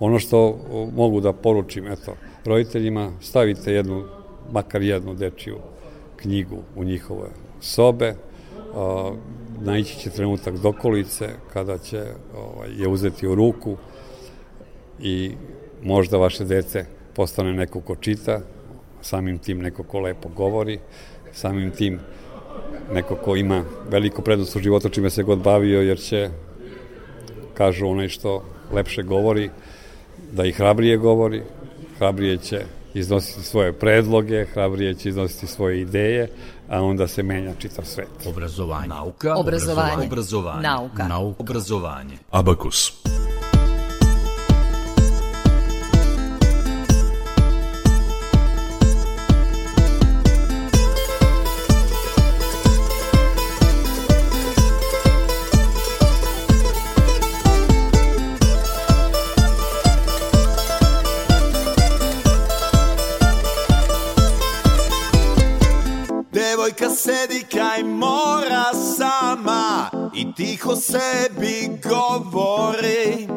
Ono 0.00 0.18
što 0.18 0.58
mogu 0.94 1.20
da 1.20 1.32
poručim, 1.32 1.86
eto, 1.86 2.14
roditeljima, 2.44 3.12
stavite 3.20 3.72
jednu, 3.72 4.04
makar 4.52 4.82
jednu 4.82 5.14
dečiju 5.14 5.56
knjigu 6.16 6.56
u 6.76 6.84
njihove 6.84 7.28
sobe, 7.60 8.14
naići 9.60 9.98
će 9.98 10.10
trenutak 10.10 10.58
dokolice 10.58 11.28
kada 11.52 11.78
će 11.78 12.04
ovaj, 12.36 12.70
je 12.76 12.88
uzeti 12.88 13.26
u 13.26 13.34
ruku 13.34 13.76
i 15.00 15.32
možda 15.82 16.16
vaše 16.16 16.44
dete 16.44 16.86
postane 17.14 17.52
neko 17.52 17.80
ko 17.80 17.96
čita, 17.96 18.40
samim 19.00 19.38
tim 19.38 19.58
neko 19.58 19.82
ko 19.82 20.00
lepo 20.00 20.28
govori, 20.28 20.78
samim 21.32 21.70
tim 21.70 22.00
neko 22.92 23.16
ko 23.16 23.36
ima 23.36 23.64
veliku 23.90 24.22
prednost 24.22 24.56
u 24.56 24.60
životu 24.60 24.88
čime 24.88 25.10
se 25.10 25.22
god 25.22 25.38
bavio, 25.38 25.82
jer 25.82 25.98
će, 25.98 26.30
kažu 27.54 27.86
onaj 27.88 28.08
što 28.08 28.44
lepše 28.72 29.02
govori, 29.02 29.50
da 30.32 30.44
i 30.44 30.52
hrabrije 30.52 30.96
govori, 30.96 31.42
hrabrije 31.98 32.38
će 32.38 32.60
iznositi 32.94 33.42
svoje 33.42 33.72
predloge, 33.72 34.44
hrabrije 34.44 34.94
će 34.94 35.08
iznositi 35.08 35.46
svoje 35.46 35.80
ideje, 35.80 36.28
a 36.68 36.82
onda 36.82 37.08
se 37.08 37.22
menja 37.22 37.54
čitav 37.58 37.84
svet. 37.84 38.26
Obrazovanje. 38.26 38.88
Nauka. 38.88 39.34
Obrazovanje. 39.36 40.06
Obrazovanje. 40.06 40.62
Nauka. 40.62 41.08
Nauka. 41.08 41.42
Obrazovanje. 41.42 42.18
Abakus. 42.30 42.92
Devojka 66.78 66.96
sedi 66.96 67.42
kaj 67.50 67.82
mora 67.82 68.70
sama 68.72 69.90
i 70.14 70.32
tiho 70.34 70.76
sebi 70.76 71.80
govori. 71.82 73.28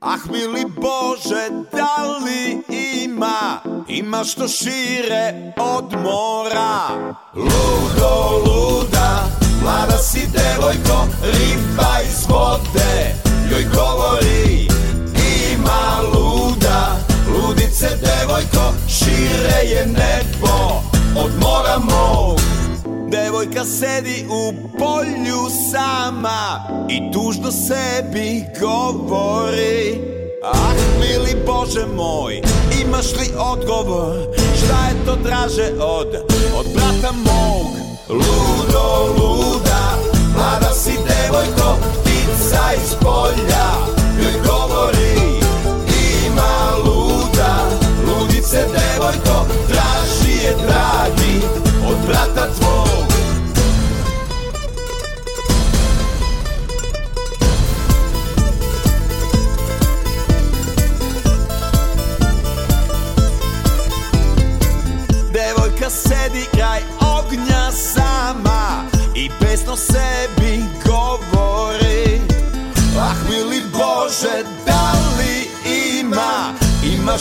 Ah 0.00 0.18
mili 0.32 0.64
Bože, 0.64 1.48
da 1.72 2.18
li 2.24 2.62
ima, 3.04 3.60
ima 3.88 4.24
što 4.24 4.48
šire 4.48 5.54
od 5.58 5.92
mora. 6.02 6.88
Ludo, 7.34 8.42
luda, 8.46 9.01
Bože 31.72 31.86
moj, 31.86 32.40
imaš 32.80 33.12
li 33.16 33.26
odgovor? 33.38 34.16
Šta 34.56 34.88
je 34.88 35.04
to 35.06 35.16
draže 35.24 35.72
od, 35.80 36.06
od 36.56 36.66
brata 36.74 37.12
mog? 37.12 37.66
Ludo, 38.08 39.14
luda, 39.16 39.21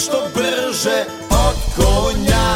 što 0.02 0.18
brže 0.36 1.06
od 1.30 1.58
konja. 1.76 2.52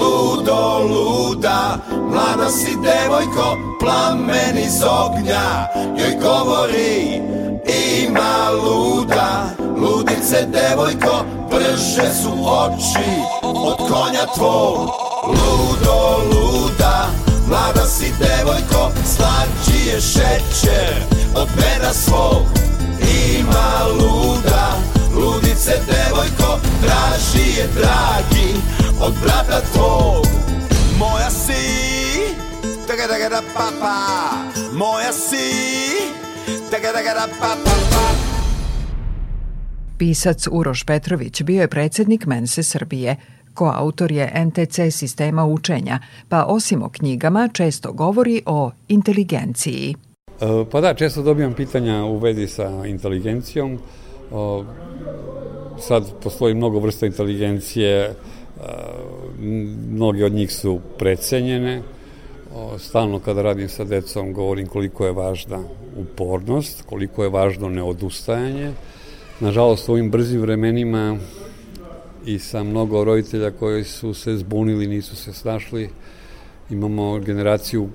Ludo, 0.00 0.78
luda, 0.78 1.78
mlada 2.10 2.50
si 2.50 2.76
devojko 2.82 3.56
Plamen 3.80 4.58
iz 4.58 4.82
ognja. 4.82 5.68
Joj 5.98 6.16
govori 6.22 7.20
Ima 8.02 8.50
luda, 8.64 9.44
ludice 9.76 10.46
devojko 10.46 11.24
Brže 11.50 12.14
su 12.22 12.30
oči 12.46 13.10
od 13.42 13.76
konja 13.76 14.26
tvog 14.34 14.90
Ludo, 15.26 16.18
luda, 16.30 17.06
mlada 17.48 17.86
si 17.86 18.12
devojko 18.18 18.90
Slađi 19.04 19.88
je 19.88 20.00
šećer 20.00 20.94
od 21.36 21.48
meda 21.56 21.92
svog. 21.92 22.42
Ima 23.38 23.84
luda, 23.98 24.72
ludice 25.14 25.72
devojko 25.86 26.45
Traži 26.82 27.48
je 27.58 27.66
dragi 27.74 28.48
od 29.00 29.14
brata 29.22 29.60
tvog 29.72 30.26
Moja 30.98 31.30
si, 31.30 31.64
taga 32.86 33.02
taga 33.08 33.28
da 33.28 33.42
pa 33.54 33.68
pa 33.80 33.96
Moja 34.72 35.12
si, 35.12 35.46
taga 36.70 36.92
taga 36.92 37.14
da 37.14 37.26
pa 37.40 37.56
pa 37.64 37.70
pa 37.90 38.36
Pisac 39.98 40.46
Uroš 40.50 40.84
Petrović 40.84 41.42
bio 41.42 41.60
je 41.60 41.68
predsednik 41.68 42.26
Mense 42.26 42.62
Srbije, 42.62 43.16
koautor 43.54 44.12
je 44.12 44.44
NTC 44.44 44.80
sistema 44.90 45.44
učenja, 45.44 45.98
pa 46.28 46.44
osim 46.44 46.82
o 46.82 46.88
knjigama 46.88 47.48
često 47.52 47.92
govori 47.92 48.42
o 48.46 48.70
inteligenciji. 48.88 49.94
E, 50.40 50.64
Pa 50.70 50.80
da, 50.80 50.94
često 50.94 51.22
dobijam 51.22 51.54
pitanja 51.54 52.04
u 52.04 52.18
vezi 52.18 52.46
sa 52.46 52.86
inteligencijom. 52.86 53.78
Sad 55.80 56.12
postoji 56.22 56.54
mnogo 56.54 56.78
vrsta 56.78 57.06
inteligencije, 57.06 58.00
e, 58.00 58.14
mnoge 59.90 60.24
od 60.24 60.32
njih 60.32 60.52
su 60.52 60.80
precenjene. 60.98 61.82
Stalno 62.78 63.18
kada 63.18 63.42
radim 63.42 63.68
sa 63.68 63.84
decom 63.84 64.32
govorim 64.32 64.66
koliko 64.66 65.06
je 65.06 65.12
važna 65.12 65.62
upornost, 65.96 66.82
koliko 66.82 67.22
je 67.22 67.28
važno 67.28 67.68
neodustajanje. 67.68 68.72
Nažalost, 69.40 69.88
u 69.88 69.92
ovim 69.92 70.10
brzim 70.10 70.40
vremenima 70.40 71.18
i 72.26 72.38
sa 72.38 72.62
mnogo 72.62 73.04
roditelja 73.04 73.50
koji 73.50 73.84
su 73.84 74.14
se 74.14 74.36
zbunili, 74.36 74.86
nisu 74.86 75.16
se 75.16 75.32
snašli, 75.32 75.90
imamo 76.70 77.18
generaciju 77.18 77.88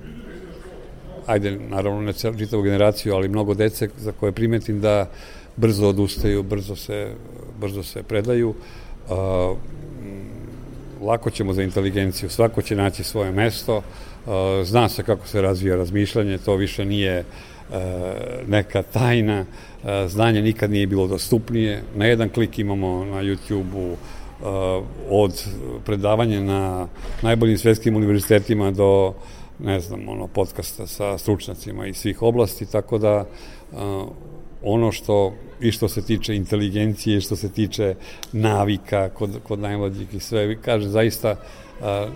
ajde, 1.26 1.58
naravno 1.68 2.00
ne 2.00 2.12
čitavu 2.12 2.62
generaciju, 2.62 3.14
ali 3.14 3.28
mnogo 3.28 3.54
dece 3.54 3.88
za 3.98 4.12
koje 4.12 4.32
primetim 4.32 4.80
da 4.80 5.10
brzo 5.56 5.88
odustaju, 5.88 6.42
brzo 6.42 6.76
se, 6.76 7.14
brzo 7.62 7.82
se 7.82 8.02
predaju. 8.02 8.54
A, 9.10 9.54
m, 10.02 11.06
lako 11.06 11.30
ćemo 11.30 11.52
za 11.52 11.62
inteligenciju, 11.62 12.30
svako 12.30 12.62
će 12.62 12.76
naći 12.76 13.04
svoje 13.04 13.32
mesto, 13.32 13.82
a, 14.26 14.62
zna 14.64 14.88
se 14.88 15.02
kako 15.02 15.26
se 15.26 15.42
razvija 15.42 15.76
razmišljanje, 15.76 16.38
to 16.38 16.56
više 16.56 16.84
nije 16.84 17.24
a, 17.72 18.14
neka 18.46 18.82
tajna, 18.82 19.44
a, 19.84 20.08
znanje 20.08 20.42
nikad 20.42 20.70
nije 20.70 20.86
bilo 20.86 21.06
dostupnije, 21.06 21.82
na 21.96 22.06
jedan 22.06 22.28
klik 22.28 22.58
imamo 22.58 23.04
na 23.04 23.22
YouTube-u 23.22 23.96
od 25.10 25.44
predavanja 25.84 26.40
na 26.40 26.88
najboljim 27.22 27.58
svetskim 27.58 27.96
univerzitetima 27.96 28.70
do 28.70 29.14
ne 29.58 29.80
znam, 29.80 30.08
ono, 30.08 30.26
podcasta 30.26 30.86
sa 30.86 31.18
stručnjacima 31.18 31.86
iz 31.86 31.96
svih 31.96 32.22
oblasti, 32.22 32.66
tako 32.66 32.98
da 32.98 33.24
ono 34.64 34.92
što 34.92 35.34
i 35.60 35.72
što 35.72 35.88
se 35.88 36.02
tiče 36.02 36.36
inteligencije, 36.36 37.20
što 37.20 37.36
se 37.36 37.52
tiče 37.52 37.94
navika 38.32 39.08
kod, 39.08 39.30
kod 39.42 39.58
najmlađih 39.58 40.14
i 40.14 40.20
sve, 40.20 40.56
kaže, 40.62 40.88
zaista 40.88 41.36
a, 41.80 42.08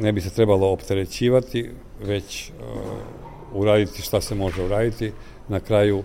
ne 0.00 0.12
bi 0.12 0.20
se 0.20 0.30
trebalo 0.30 0.72
opterećivati, 0.72 1.70
već 2.04 2.50
a, 2.50 2.52
uraditi 3.52 4.02
šta 4.02 4.20
se 4.20 4.34
može 4.34 4.64
uraditi. 4.64 5.12
Na 5.48 5.60
kraju 5.60 6.02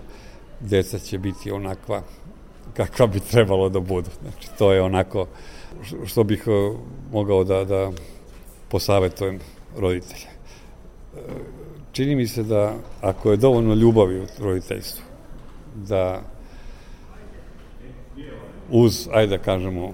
deca 0.60 1.00
će 1.00 1.18
biti 1.18 1.52
onakva 1.52 2.04
kakva 2.74 3.08
bi 3.08 3.20
trebalo 3.20 3.70
da 3.70 3.80
budu. 3.80 4.10
Znači, 4.22 4.50
to 4.58 4.74
je 4.74 4.82
onako 4.82 5.28
što 6.06 6.24
bih 6.24 6.44
mogao 7.12 7.44
da, 7.44 7.64
da 7.64 7.92
posavetujem 8.70 9.40
roditelje 9.78 10.38
čini 11.98 12.16
mi 12.16 12.28
se 12.28 12.44
da 12.44 12.76
ako 13.02 13.32
je 13.32 13.38
dovoljno 13.38 13.74
ljubavi 13.74 14.20
u 14.20 14.26
roditeljstvu, 14.40 15.04
da 15.78 16.22
uz, 18.72 19.10
ajde 19.14 19.38
da 19.38 19.44
kažemo, 19.44 19.94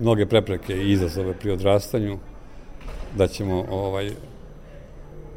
mnoge 0.00 0.26
prepreke 0.26 0.74
i 0.76 0.92
izazove 0.92 1.34
pri 1.34 1.50
odrastanju, 1.50 2.18
da 3.16 3.28
ćemo 3.28 3.64
ovaj 3.70 4.10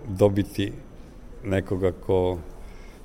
dobiti 0.07 0.71
nekoga 1.43 1.91
ko 1.91 2.37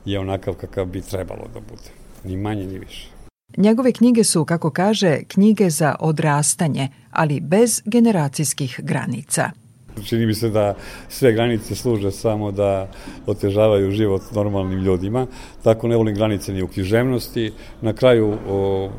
je 0.04 0.20
onakav 0.20 0.54
kakav 0.54 0.86
bi 0.86 1.00
trebalo 1.00 1.48
da 1.54 1.60
bude. 1.60 1.90
Ni 2.24 2.36
manje, 2.36 2.66
ni 2.66 2.78
više. 2.78 3.08
Njegove 3.56 3.92
knjige 3.92 4.24
su, 4.24 4.44
kako 4.44 4.70
kaže, 4.70 5.18
knjige 5.28 5.70
za 5.70 5.96
odrastanje, 6.00 6.88
ali 7.10 7.40
bez 7.40 7.82
generacijskih 7.84 8.80
granica. 8.82 9.50
Čini 10.04 10.26
mi 10.26 10.34
se 10.34 10.48
da 10.48 10.74
sve 11.08 11.32
granice 11.32 11.74
služe 11.74 12.10
samo 12.10 12.50
da 12.52 12.90
otežavaju 13.26 13.90
život 13.90 14.22
normalnim 14.34 14.78
ljudima. 14.78 15.26
Tako 15.62 15.88
ne 15.88 15.96
volim 15.96 16.14
granice 16.14 16.52
ni 16.52 16.62
u 16.62 16.68
književnosti. 16.68 17.52
Na 17.80 17.92
kraju 17.92 18.38
o, 18.48 18.90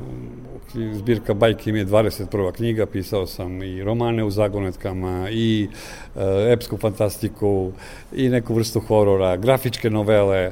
zbirka 0.93 1.34
bajke 1.34 1.72
mi 1.72 1.80
je 1.80 1.86
21. 1.86 2.52
knjiga, 2.52 2.86
pisao 2.86 3.28
sam 3.28 3.64
i 3.64 3.84
romane 3.84 4.24
u 4.24 4.32
zagonetkama, 4.32 5.30
i 5.32 5.68
e, 6.16 6.54
epsku 6.54 6.78
fantastiku, 6.78 7.72
i 8.16 8.30
neku 8.30 8.54
vrstu 8.54 8.80
horora, 8.80 9.38
grafičke 9.38 9.89
novele, 9.89 10.52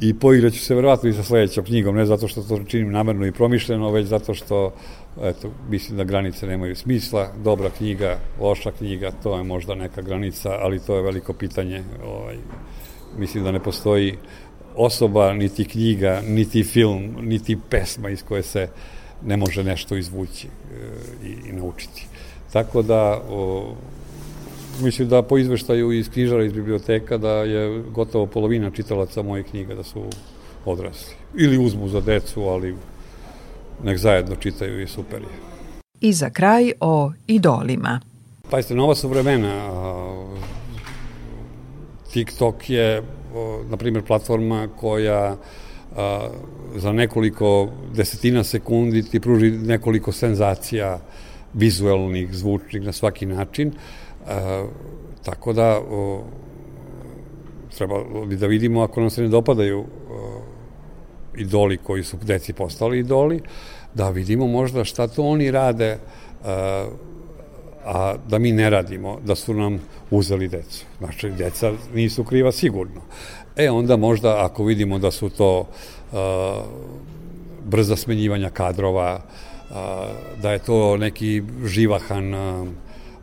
i 0.00 0.14
poigraću 0.14 0.58
se 0.58 0.74
verovatno 0.74 1.08
i 1.08 1.12
sa 1.12 1.22
sledećom 1.22 1.64
knjigom, 1.64 1.96
ne 1.96 2.06
zato 2.06 2.28
što 2.28 2.42
to 2.42 2.60
činim 2.66 2.92
namerno 2.92 3.26
i 3.26 3.32
promišljeno, 3.32 3.90
već 3.90 4.06
zato 4.06 4.34
što 4.34 4.72
eto, 5.22 5.50
mislim 5.68 5.96
da 5.98 6.04
granice 6.04 6.46
nemaju 6.46 6.76
smisla, 6.76 7.32
dobra 7.44 7.70
knjiga, 7.70 8.18
loša 8.40 8.72
knjiga, 8.72 9.10
to 9.22 9.36
je 9.36 9.42
možda 9.44 9.74
neka 9.74 10.02
granica, 10.02 10.50
ali 10.50 10.78
to 10.78 10.96
je 10.96 11.02
veliko 11.02 11.32
pitanje. 11.32 11.84
Ovaj, 12.04 12.36
mislim 13.18 13.44
da 13.44 13.52
ne 13.52 13.60
postoji 13.60 14.16
osoba, 14.76 15.32
niti 15.32 15.64
knjiga, 15.64 16.22
niti 16.26 16.64
film, 16.64 17.16
niti 17.20 17.58
pesma 17.70 18.10
iz 18.10 18.22
koje 18.22 18.42
se 18.42 18.68
ne 19.24 19.36
može 19.36 19.64
nešto 19.64 19.96
izvući 19.96 20.46
e, 20.46 20.50
i, 21.26 21.48
i 21.48 21.52
naučiti. 21.52 22.06
Tako 22.52 22.82
da, 22.82 23.22
o, 23.30 23.74
mislim 24.82 25.08
da 25.08 25.22
po 25.22 25.38
izveštaju 25.38 25.92
iz 25.92 26.10
knjižara 26.10 26.44
iz 26.44 26.52
biblioteka 26.52 27.18
da 27.18 27.30
je 27.30 27.82
gotovo 27.82 28.26
polovina 28.26 28.70
čitalaca 28.70 29.22
mojih 29.22 29.46
knjiga 29.46 29.74
da 29.74 29.82
su 29.82 30.04
odrasli. 30.64 31.14
Ili 31.34 31.58
uzmu 31.58 31.88
za 31.88 32.00
decu, 32.00 32.42
ali 32.42 32.76
nek 33.84 33.98
zajedno 33.98 34.36
čitaju 34.36 34.82
i 34.82 34.86
super 34.86 35.20
je. 35.20 35.28
I 36.00 36.12
za 36.12 36.30
kraj 36.30 36.72
o 36.80 37.12
idolima. 37.26 38.00
Pazite, 38.50 38.74
nova 38.74 38.94
su 38.94 39.08
vremena. 39.08 39.70
TikTok 42.12 42.70
je, 42.70 43.02
na 43.70 43.76
primjer, 43.76 44.04
platforma 44.04 44.68
koja 44.76 45.36
a, 45.96 46.28
za 46.76 46.92
nekoliko 46.92 47.68
desetina 47.94 48.44
sekundi 48.44 49.02
ti 49.02 49.20
pruži 49.20 49.50
nekoliko 49.50 50.12
senzacija 50.12 51.00
vizuelnih, 51.54 52.34
zvučnih 52.34 52.82
na 52.82 52.92
svaki 52.92 53.26
način. 53.26 53.72
Tako 55.24 55.52
da 55.52 55.80
o, 55.90 56.24
treba 57.76 57.96
da 58.36 58.46
vidimo 58.46 58.82
ako 58.82 59.00
nam 59.00 59.10
se 59.10 59.22
ne 59.22 59.28
dopadaju 59.28 59.80
o, 60.10 60.39
idoli 61.36 61.76
koji 61.76 62.04
su 62.04 62.16
deci 62.22 62.52
postali 62.52 62.98
idoli, 62.98 63.40
da 63.94 64.10
vidimo 64.10 64.46
možda 64.46 64.84
šta 64.84 65.06
to 65.06 65.22
oni 65.22 65.50
rade 65.50 65.98
a, 66.44 66.86
a 67.84 68.14
da 68.28 68.38
mi 68.38 68.52
ne 68.52 68.70
radimo, 68.70 69.18
da 69.24 69.34
su 69.34 69.54
nam 69.54 69.80
uzeli 70.10 70.48
decu. 70.48 70.84
Znači, 70.98 71.30
deca 71.30 71.72
nisu 71.94 72.24
kriva 72.24 72.52
sigurno. 72.52 73.00
E, 73.56 73.70
onda 73.70 73.96
možda 73.96 74.44
ako 74.44 74.64
vidimo 74.64 74.98
da 74.98 75.10
su 75.10 75.28
to 75.28 75.68
a, 76.12 76.62
brza 77.64 77.96
smenjivanja 77.96 78.50
kadrova, 78.50 79.20
a, 79.70 80.06
da 80.42 80.52
je 80.52 80.58
to 80.58 80.96
neki 80.96 81.42
živahan, 81.64 82.34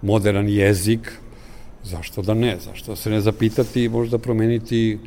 modern 0.01 0.49
jezik, 0.49 1.11
zašto 1.83 2.21
da 2.21 2.33
ne, 2.33 2.57
zašto 2.59 2.95
se 2.95 3.09
ne 3.09 3.21
zapitati 3.21 3.83
i 3.83 3.89
možda 3.89 4.17
promeniti 4.17 4.99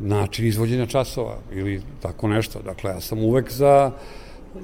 način 0.00 0.46
izvođenja 0.46 0.86
časova 0.86 1.36
ili 1.52 1.82
tako 2.02 2.28
nešto. 2.28 2.62
Dakle, 2.62 2.90
ja 2.90 3.00
sam 3.00 3.18
uvek 3.18 3.52
za, 3.52 3.90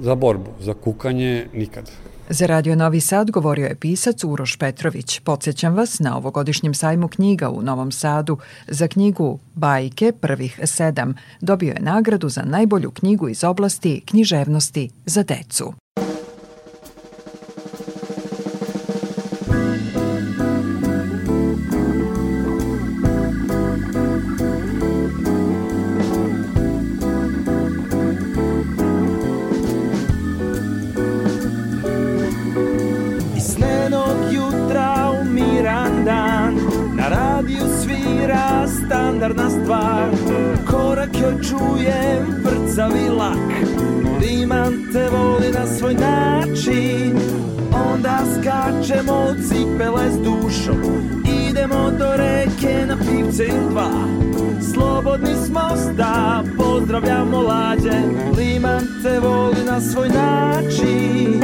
za 0.00 0.14
borbu, 0.14 0.50
za 0.60 0.74
kukanje 0.74 1.46
nikad. 1.52 1.90
Za 2.30 2.46
Radio 2.46 2.76
Novi 2.76 3.00
Sad 3.00 3.30
govorio 3.30 3.66
je 3.66 3.74
pisac 3.74 4.24
Uroš 4.24 4.56
Petrović. 4.56 5.20
Podsećam 5.20 5.74
vas 5.74 5.98
na 5.98 6.16
ovogodišnjem 6.16 6.74
sajmu 6.74 7.08
knjiga 7.08 7.50
u 7.50 7.62
Novom 7.62 7.92
Sadu 7.92 8.38
za 8.66 8.88
knjigu 8.88 9.38
Bajke 9.54 10.12
prvih 10.20 10.60
sedam. 10.64 11.14
Dobio 11.40 11.68
je 11.68 11.80
nagradu 11.80 12.28
za 12.28 12.42
najbolju 12.42 12.90
knjigu 12.90 13.28
iz 13.28 13.44
oblasti 13.44 14.02
književnosti 14.06 14.90
za 15.06 15.22
decu. 15.22 15.72
Standardna 38.88 39.50
stvar. 39.50 40.10
Korak 40.70 41.10
joj 41.20 41.34
čujem, 41.48 42.22
vrcavi 42.44 43.08
lak. 43.08 43.50
Liman 44.20 44.72
te 44.92 45.08
voli 45.08 45.52
na 45.52 45.66
svoj 45.66 45.94
način. 45.94 47.18
Onda 47.90 48.18
skačemo 48.34 49.12
u 49.12 49.34
cipele 49.48 50.10
s 50.10 50.18
dušom. 50.18 50.80
Idemo 51.48 51.90
do 51.98 52.16
reke 52.16 52.86
na 52.86 52.96
pivce 52.96 53.44
ili 53.44 53.70
dva. 53.70 53.90
Slobodni 54.74 55.34
smo 55.46 55.76
sta, 55.76 56.42
pozdravljamo 56.56 57.40
lađe 57.40 58.00
Liman 58.36 58.82
te 59.02 59.20
voli 59.20 59.64
na 59.66 59.80
svoj 59.80 60.08
način 60.08 61.42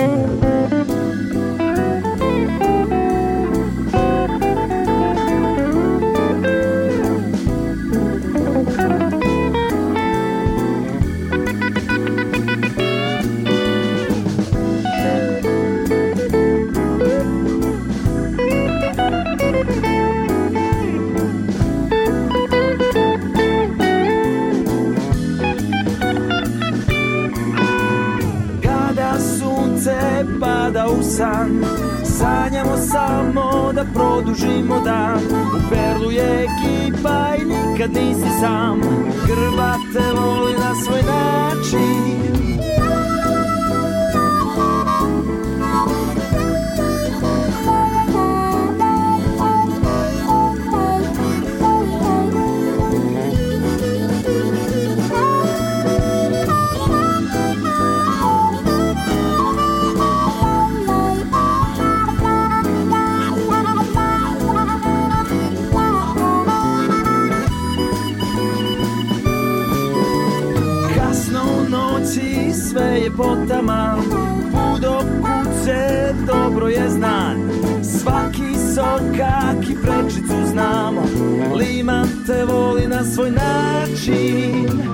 san. 31.16 31.64
Sanjamo 32.04 32.76
samo 32.76 33.72
da 33.72 33.84
produžimo 33.94 34.80
dan. 34.80 35.18
U 35.56 35.58
Perlu 35.70 36.10
je 36.10 36.46
ekipa 36.46 37.34
i 37.38 37.44
nikad 37.44 37.92
nisi 37.92 38.30
sam. 38.40 38.80
Grba 39.26 39.74
te 39.92 40.12
voli 40.20 40.52
na 40.52 40.74
svoj 40.84 41.02
način 41.02 42.73
znamo 80.54 81.02
Liman 81.56 82.08
te 82.26 82.44
voli 82.44 82.86
na 82.86 83.04
svoj 83.04 83.30
način 83.30 84.93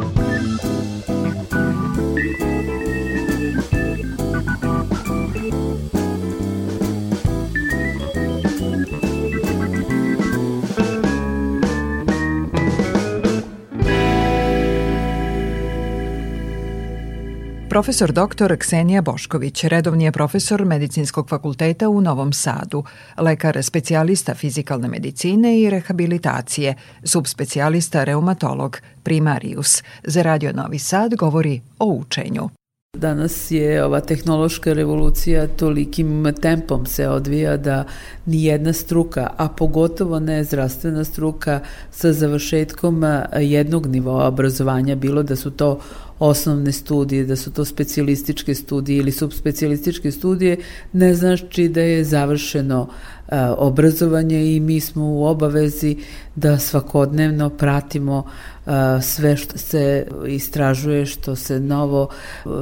Profesor 17.70 18.12
dr. 18.12 18.56
Ksenija 18.58 19.02
Bošković, 19.02 19.64
redovni 19.64 20.04
je 20.04 20.12
profesor 20.12 20.64
Medicinskog 20.64 21.28
fakulteta 21.28 21.88
u 21.88 22.00
Novom 22.00 22.32
Sadu, 22.32 22.84
lekar 23.18 23.62
specijalista 23.62 24.34
fizikalne 24.34 24.88
medicine 24.88 25.60
i 25.60 25.70
rehabilitacije, 25.70 26.74
subspecijalista 27.04 28.04
reumatolog, 28.04 28.78
primarius. 29.02 29.82
Za 30.04 30.22
Radio 30.22 30.52
Novi 30.52 30.78
Sad 30.78 31.14
govori 31.14 31.60
o 31.78 31.86
učenju. 31.86 32.48
Danas 32.96 33.50
je 33.50 33.84
ova 33.84 34.00
tehnološka 34.00 34.72
revolucija 34.72 35.46
tolikim 35.46 36.34
tempom 36.42 36.86
se 36.86 37.08
odvija 37.08 37.56
da 37.56 37.84
ni 38.26 38.44
jedna 38.44 38.72
struka, 38.72 39.30
a 39.36 39.48
pogotovo 39.48 40.20
ne 40.20 40.44
zdravstvena 40.44 41.04
struka 41.04 41.60
sa 41.90 42.12
završetkom 42.12 43.04
jednog 43.40 43.86
nivoa 43.86 44.26
obrazovanja, 44.26 44.94
bilo 44.94 45.22
da 45.22 45.36
su 45.36 45.50
to 45.50 45.80
osnovne 46.20 46.72
studije, 46.72 47.24
da 47.24 47.36
su 47.36 47.52
to 47.52 47.64
specijalističke 47.64 48.54
studije 48.54 48.98
ili 48.98 49.12
subspecijalističke 49.12 50.10
studije, 50.10 50.56
ne 50.92 51.14
znači 51.14 51.68
da 51.68 51.80
je 51.80 52.04
završeno 52.04 52.80
uh, 52.82 53.34
obrazovanje 53.56 54.56
i 54.56 54.60
mi 54.60 54.80
smo 54.80 55.04
u 55.04 55.24
obavezi 55.24 55.96
da 56.36 56.58
svakodnevno 56.58 57.50
pratimo 57.50 58.18
uh, 58.18 58.72
sve 59.02 59.36
što 59.36 59.58
se 59.58 60.06
istražuje, 60.28 61.06
što 61.06 61.36
se 61.36 61.60
novo 61.60 62.08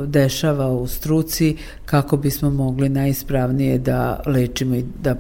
dešava 0.06 0.68
u 0.68 0.86
struci 0.86 1.56
kako 1.84 2.16
bismo 2.16 2.50
mogli 2.50 2.88
najispravnije 2.88 3.78
da 3.78 4.22
lečimo 4.26 4.74
i 4.74 4.84
da 5.02 5.16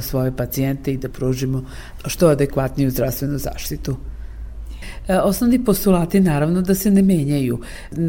svoje 0.00 0.36
pacijente 0.36 0.92
i 0.92 0.96
da 0.96 1.08
pružimo 1.08 1.64
što 2.06 2.28
adekvatniju 2.28 2.90
zdravstvenu 2.90 3.38
zaštitu. 3.38 3.96
E, 5.08 5.18
osnovni 5.18 5.64
postulati 5.64 6.20
naravno 6.20 6.62
da 6.62 6.74
se 6.74 6.90
ne 6.90 7.02
menjaju. 7.02 7.58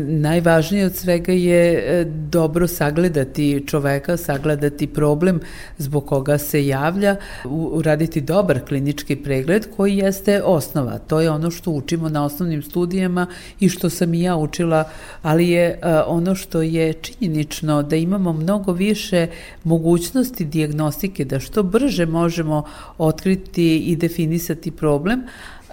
Najvažnije 0.08 0.86
od 0.86 0.96
svega 0.96 1.32
je 1.32 1.74
e, 1.74 2.06
dobro 2.06 2.68
sagledati 2.68 3.64
čoveka, 3.68 4.18
sagledati 4.18 4.88
problem 4.88 5.40
zbog 5.78 6.06
koga 6.06 6.38
se 6.38 6.68
javlja, 6.68 7.16
uraditi 7.46 8.22
dobar 8.22 8.60
klinički 8.68 9.16
pregled 9.16 9.68
koji 9.78 9.98
jeste 9.98 10.42
osnova. 10.44 10.98
To 10.98 11.22
je 11.22 11.30
ono 11.30 11.52
što 11.52 11.72
učimo 11.72 12.10
na 12.10 12.26
osnovnim 12.26 12.64
studijama 12.64 13.28
i 13.60 13.70
što 13.70 13.90
sam 13.90 14.14
i 14.14 14.22
ja 14.22 14.36
učila, 14.36 14.84
ali 15.22 15.50
je 15.50 15.66
e, 15.68 15.80
ono 16.08 16.36
što 16.36 16.62
je 16.62 16.94
činjenično 16.94 17.84
da 17.84 17.96
imamo 17.96 18.34
mnogo 18.34 18.72
više 18.72 19.28
mogućnosti 19.64 20.46
diagnostike, 20.46 21.26
da 21.26 21.40
što 21.40 21.64
brže 21.64 22.06
možemo 22.06 22.64
otkriti 22.98 23.78
i 23.78 23.96
definisati 23.96 24.72
problem, 24.72 25.22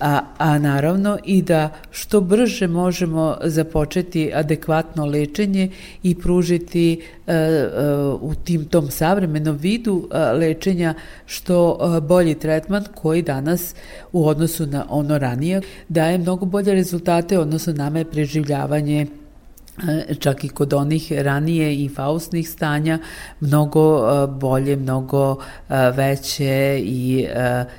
a, 0.01 0.21
a 0.39 0.59
naravno 0.59 1.19
i 1.25 1.43
da 1.43 1.71
što 1.91 2.21
brže 2.21 2.67
možemo 2.67 3.37
započeti 3.45 4.33
adekvatno 4.35 5.07
lečenje 5.07 5.71
i 6.03 6.15
pružiti 6.15 7.03
e, 7.27 7.33
e, 7.33 7.69
u 8.21 8.35
tim 8.45 8.65
tom 8.65 8.91
savremenom 8.91 9.57
vidu 9.57 10.09
e, 10.13 10.19
lečenja 10.19 10.95
što 11.27 11.79
e, 11.97 12.01
bolji 12.01 12.35
tretman 12.35 12.85
koji 12.95 13.23
danas 13.23 13.75
u 14.13 14.29
odnosu 14.29 14.67
na 14.67 14.87
ono 14.89 15.19
ranije 15.19 15.61
daje 15.89 16.19
mnogo 16.19 16.47
bolje 16.47 16.75
rezultate, 16.75 17.39
odnosno 17.39 17.73
nama 17.73 17.99
je 17.99 18.11
preživljavanje 18.11 19.07
čak 20.19 20.45
i 20.45 20.49
kod 20.49 20.73
onih 20.73 21.13
ranije 21.13 21.85
i 21.85 21.89
faustnih 21.89 22.51
stanja 22.51 22.99
mnogo 23.41 23.99
e, 23.99 24.27
bolje, 24.27 24.77
mnogo 24.77 25.37
e, 25.69 25.91
veće 25.91 26.81
i 26.85 27.27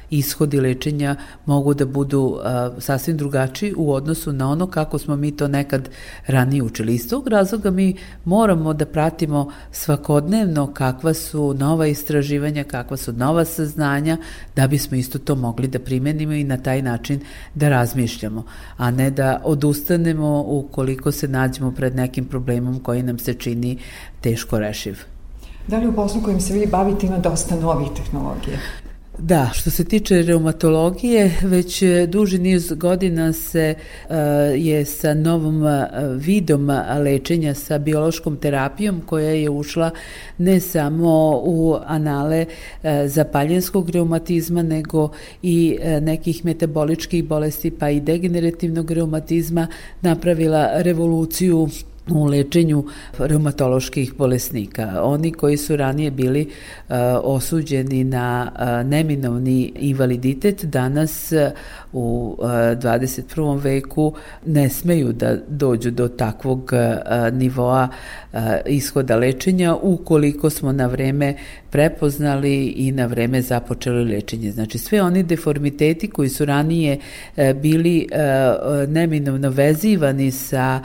ishodi 0.10 0.60
lečenja 0.60 1.16
mogu 1.46 1.74
da 1.74 1.86
budu 1.86 2.40
sasvim 2.80 3.18
drugačiji 3.18 3.74
u 3.78 3.94
odnosu 3.94 4.34
na 4.34 4.50
ono 4.52 4.68
kako 4.68 5.00
smo 5.00 5.16
mi 5.16 5.32
to 5.38 5.48
nekad 5.48 5.90
ranije 6.28 6.64
učili. 6.64 6.96
Iz 6.96 7.10
tog 7.10 7.28
razloga 7.28 7.72
mi 7.72 7.96
moramo 8.26 8.74
da 8.74 8.86
pratimo 8.86 9.52
svakodnevno 9.72 10.74
kakva 10.74 11.14
su 11.14 11.54
nova 11.54 11.88
istraživanja, 11.88 12.64
kakva 12.64 12.98
su 12.98 13.14
nova 13.14 13.46
saznanja, 13.46 14.18
da 14.56 14.68
bismo 14.68 14.98
isto 14.98 15.20
to 15.20 15.36
mogli 15.36 15.68
da 15.68 15.80
primenimo 15.80 16.34
i 16.34 16.44
na 16.44 16.58
taj 16.58 16.82
način 16.82 17.20
da 17.56 17.70
razmišljamo, 17.70 18.44
a 18.78 18.92
ne 18.92 19.12
da 19.12 19.42
odustanemo 19.44 20.44
ukoliko 20.48 21.12
se 21.12 21.28
nađemo 21.28 21.72
pred 21.72 21.87
pred 21.88 21.96
nekim 21.96 22.26
problemom 22.26 22.80
koji 22.80 23.04
nam 23.04 23.20
se 23.20 23.34
čini 23.34 23.78
teško 24.22 24.60
rešiv. 24.60 24.98
Da 25.68 25.78
li 25.78 25.88
u 25.88 25.94
poslu 25.96 26.22
kojim 26.22 26.42
se 26.42 26.54
vi 26.54 26.68
bavite 26.68 27.06
ima 27.08 27.18
dosta 27.18 27.56
novih 27.56 27.88
tehnologija? 27.96 28.58
Da, 29.20 29.50
što 29.54 29.72
se 29.72 29.86
tiče 29.86 30.22
reumatologije, 30.22 31.32
već 31.42 31.84
duži 32.08 32.40
niz 32.40 32.74
godina 32.74 33.34
se 33.34 33.76
uh, 33.76 34.16
je 34.56 34.86
sa 34.86 35.14
novom 35.14 35.64
uh, 35.64 35.72
vidom 36.16 36.70
lečenja 37.04 37.54
sa 37.54 37.78
biološkom 37.78 38.38
terapijom 38.38 39.02
koja 39.06 39.30
je 39.30 39.50
ušla 39.50 39.92
ne 40.38 40.60
samo 40.60 41.42
u 41.44 41.78
anale 41.86 42.46
zapaljenskog 43.06 43.90
reumatizma, 43.90 44.62
nego 44.64 45.10
i 45.42 45.78
nekih 46.02 46.46
metaboličkih 46.46 47.24
bolesti 47.24 47.72
pa 47.72 47.90
i 47.90 48.00
degenerativnog 48.00 48.92
reumatizma 48.92 49.68
napravila 50.02 50.82
revoluciju 50.82 51.70
u 52.10 52.26
lečenju 52.26 52.86
reumatoloških 53.18 54.14
bolesnika. 54.18 55.02
Oni 55.04 55.32
koji 55.32 55.58
su 55.58 55.76
ranije 55.76 56.12
bili 56.12 56.42
uh, 56.42 56.96
osuđeni 57.24 58.04
na 58.04 58.52
uh, 58.52 58.90
neminovni 58.90 59.74
invaliditet 59.76 60.66
danas 60.66 61.34
u 61.94 62.36
uh, 62.40 62.50
21. 62.50 63.62
veku 63.64 64.14
ne 64.46 64.70
smeju 64.70 65.14
da 65.14 65.38
dođu 65.48 65.92
do 65.92 66.08
takvog 66.08 66.72
uh, 66.74 67.34
nivoa 67.34 67.88
uh, 68.34 68.40
ishoda 68.66 69.16
lečenja 69.16 69.76
ukoliko 69.76 70.50
smo 70.50 70.72
na 70.72 70.88
vreme 70.88 71.36
prepoznali 71.70 72.66
i 72.66 72.92
na 72.92 73.06
vreme 73.06 73.42
započeli 73.42 74.14
lečenje. 74.14 74.52
Znači 74.52 74.78
sve 74.78 75.02
oni 75.02 75.24
deformiteti 75.24 76.10
koji 76.10 76.30
su 76.30 76.46
ranije 76.46 77.00
bili 77.56 78.08
neminovno 78.88 79.50
vezivani 79.50 80.32
sa 80.32 80.80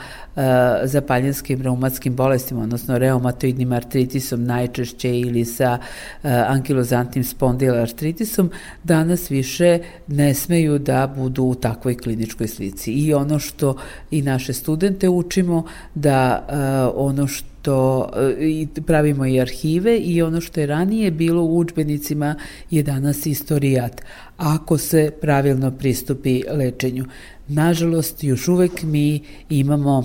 zapaljanskim 0.83 1.61
reumatskim 1.61 2.15
bolestima, 2.15 2.61
odnosno 2.61 2.97
reumatoidnim 2.97 3.71
artritisom 3.71 4.43
najčešće 4.43 5.19
ili 5.19 5.45
sa 5.45 5.77
ankilozantnim 6.23 7.23
spondilartritisom, 7.23 8.51
danas 8.83 9.31
više 9.31 9.79
ne 10.07 10.33
smeju 10.33 10.79
da 10.79 10.92
budu 11.15 11.43
u 11.43 11.55
takvoj 11.55 11.97
kliničkoj 11.97 12.47
slici. 12.47 12.91
I 12.91 13.13
ono 13.13 13.39
što 13.39 13.75
i 14.11 14.21
naše 14.21 14.53
studente 14.53 15.09
učimo 15.09 15.63
da 15.95 16.47
uh, 16.47 17.07
ono 17.07 17.27
što 17.27 17.53
to 17.63 18.09
i 18.39 18.67
pravimo 18.85 19.25
i 19.25 19.41
arhive 19.41 19.97
i 19.97 20.21
ono 20.21 20.41
što 20.41 20.59
je 20.59 20.67
ranije 20.67 21.11
bilo 21.11 21.43
u 21.43 21.57
učbenicima 21.57 22.35
je 22.71 22.83
danas 22.83 23.25
istorijat 23.25 24.01
ako 24.37 24.77
se 24.77 25.11
pravilno 25.21 25.71
pristupi 25.71 26.43
lečenju. 26.51 27.05
Nažalost, 27.47 28.23
još 28.23 28.47
uvek 28.47 28.83
mi 28.83 29.21
imamo 29.49 30.03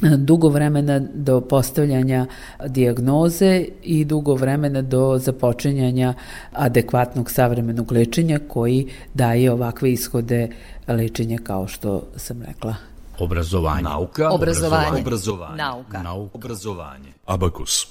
dugo 0.00 0.48
vremena 0.48 1.00
do 1.14 1.40
postavljanja 1.40 2.26
dijagnoze 2.66 3.64
i 3.82 4.04
dugo 4.04 4.34
vremena 4.34 4.82
do 4.82 5.18
započinjanja 5.18 6.14
adekvatnog 6.52 7.30
savremenog 7.30 7.92
lečenja 7.92 8.40
koji 8.48 8.90
daje 9.14 9.52
ovakve 9.52 9.92
ishode 9.92 10.48
lečenja 10.88 11.38
kao 11.44 11.68
što 11.68 12.02
sam 12.16 12.42
rekla. 12.42 12.74
Obrazovanje. 13.18 13.82
Nauka. 13.82 14.30
Obrazovanje. 14.30 15.00
Obrazovanje. 15.00 15.56
Nauka. 15.56 16.02
Nauka. 16.02 16.30
Obrazovanje. 16.34 17.12
Abakus. 17.26 17.86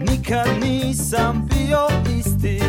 nikad 0.00 0.48
nisam 0.62 1.48
bio 1.48 1.88
isti. 2.18 2.60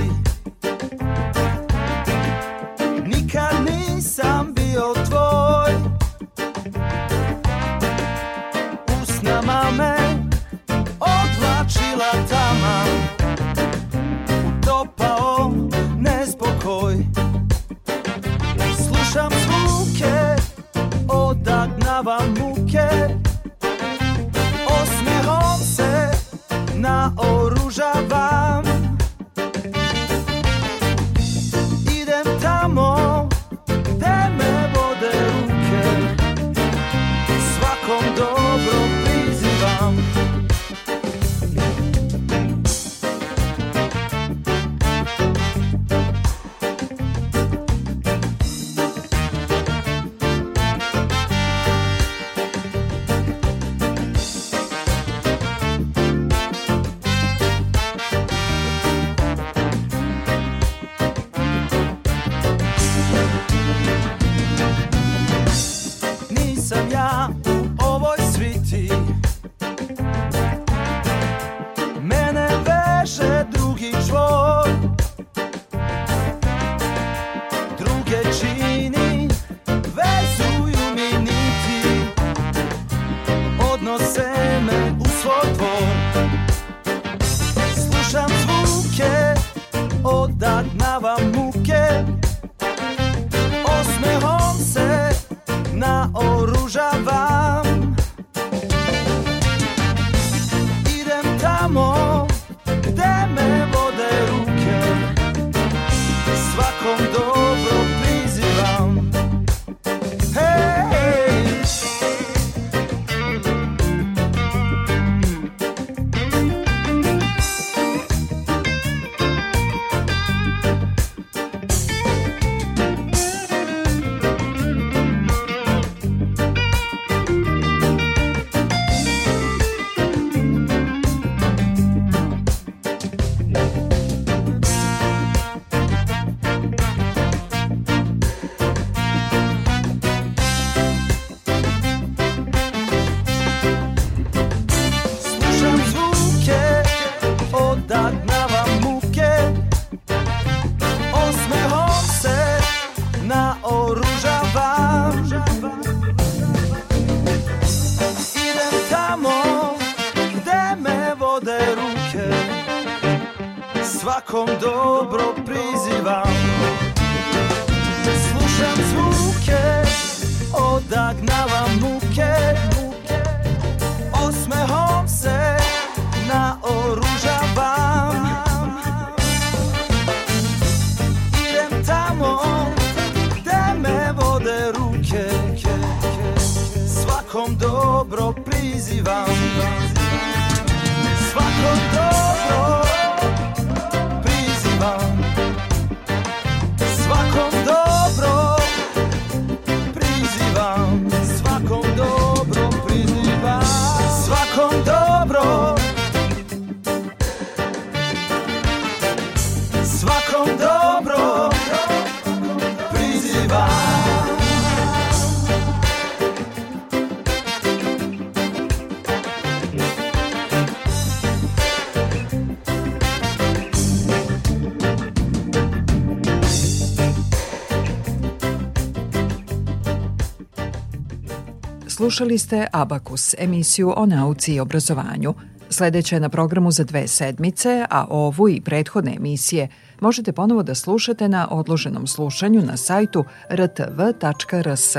Slušali 232.09 232.37
ste 232.37 232.67
Abakus, 232.71 233.35
emisiju 233.37 233.93
o 233.97 234.05
nauci 234.05 234.53
i 234.53 234.59
obrazovanju. 234.59 235.33
Sledeća 235.69 236.15
je 236.15 236.19
na 236.19 236.29
programu 236.29 236.71
za 236.71 236.83
dve 236.83 237.07
sedmice, 237.07 237.85
a 237.89 238.05
ovu 238.09 238.49
i 238.49 238.61
prethodne 238.61 239.15
emisije 239.15 239.67
možete 239.99 240.31
ponovo 240.31 240.63
da 240.63 240.75
slušate 240.75 241.29
na 241.29 241.47
odloženom 241.51 242.07
slušanju 242.07 242.61
na 242.61 242.77
sajtu 242.77 243.25
rtv.rs. 243.51 244.95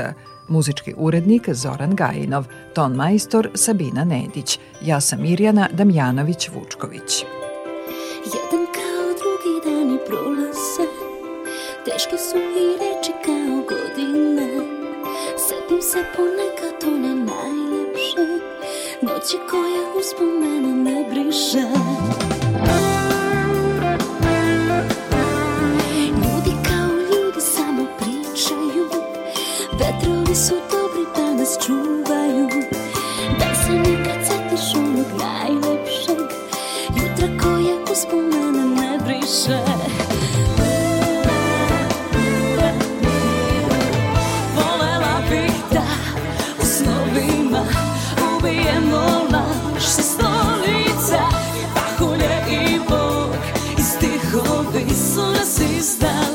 Muzički 0.49 0.93
urednik 0.97 1.49
Zoran 1.53 1.95
Gajinov, 1.95 2.45
ton 2.73 2.95
majstor 2.95 3.49
Sabina 3.55 4.03
Nedić. 4.03 4.59
Ja 4.81 5.01
sam 5.01 5.21
Mirjana 5.21 5.69
Damjanović-Vučković. 5.73 7.25
Jedan 8.25 8.65
kao 8.75 9.07
drugi 9.21 9.53
dani 9.65 9.97
prolaze 10.07 10.91
Teške 11.85 12.17
su 12.17 12.37
i 12.37 12.90
Setim 15.81 16.03
se 16.03 16.05
ponekad 16.15 16.83
one 16.93 17.15
najlepše. 17.15 18.25
Noći 19.01 19.37
koja 19.49 19.83
uspomena 19.99 20.75
ne 20.75 21.05
briše. 21.09 21.61
Ljudi 26.07 26.53
kao 26.67 26.95
ljudi 26.95 27.41
samo 27.41 27.85
pričaju. 27.97 28.89
Vetrovi 29.71 30.35
su 30.35 30.53
dobri 30.53 31.05
da 31.15 31.33
nas 31.33 31.57
nas 55.81 55.89
izdali 55.89 56.30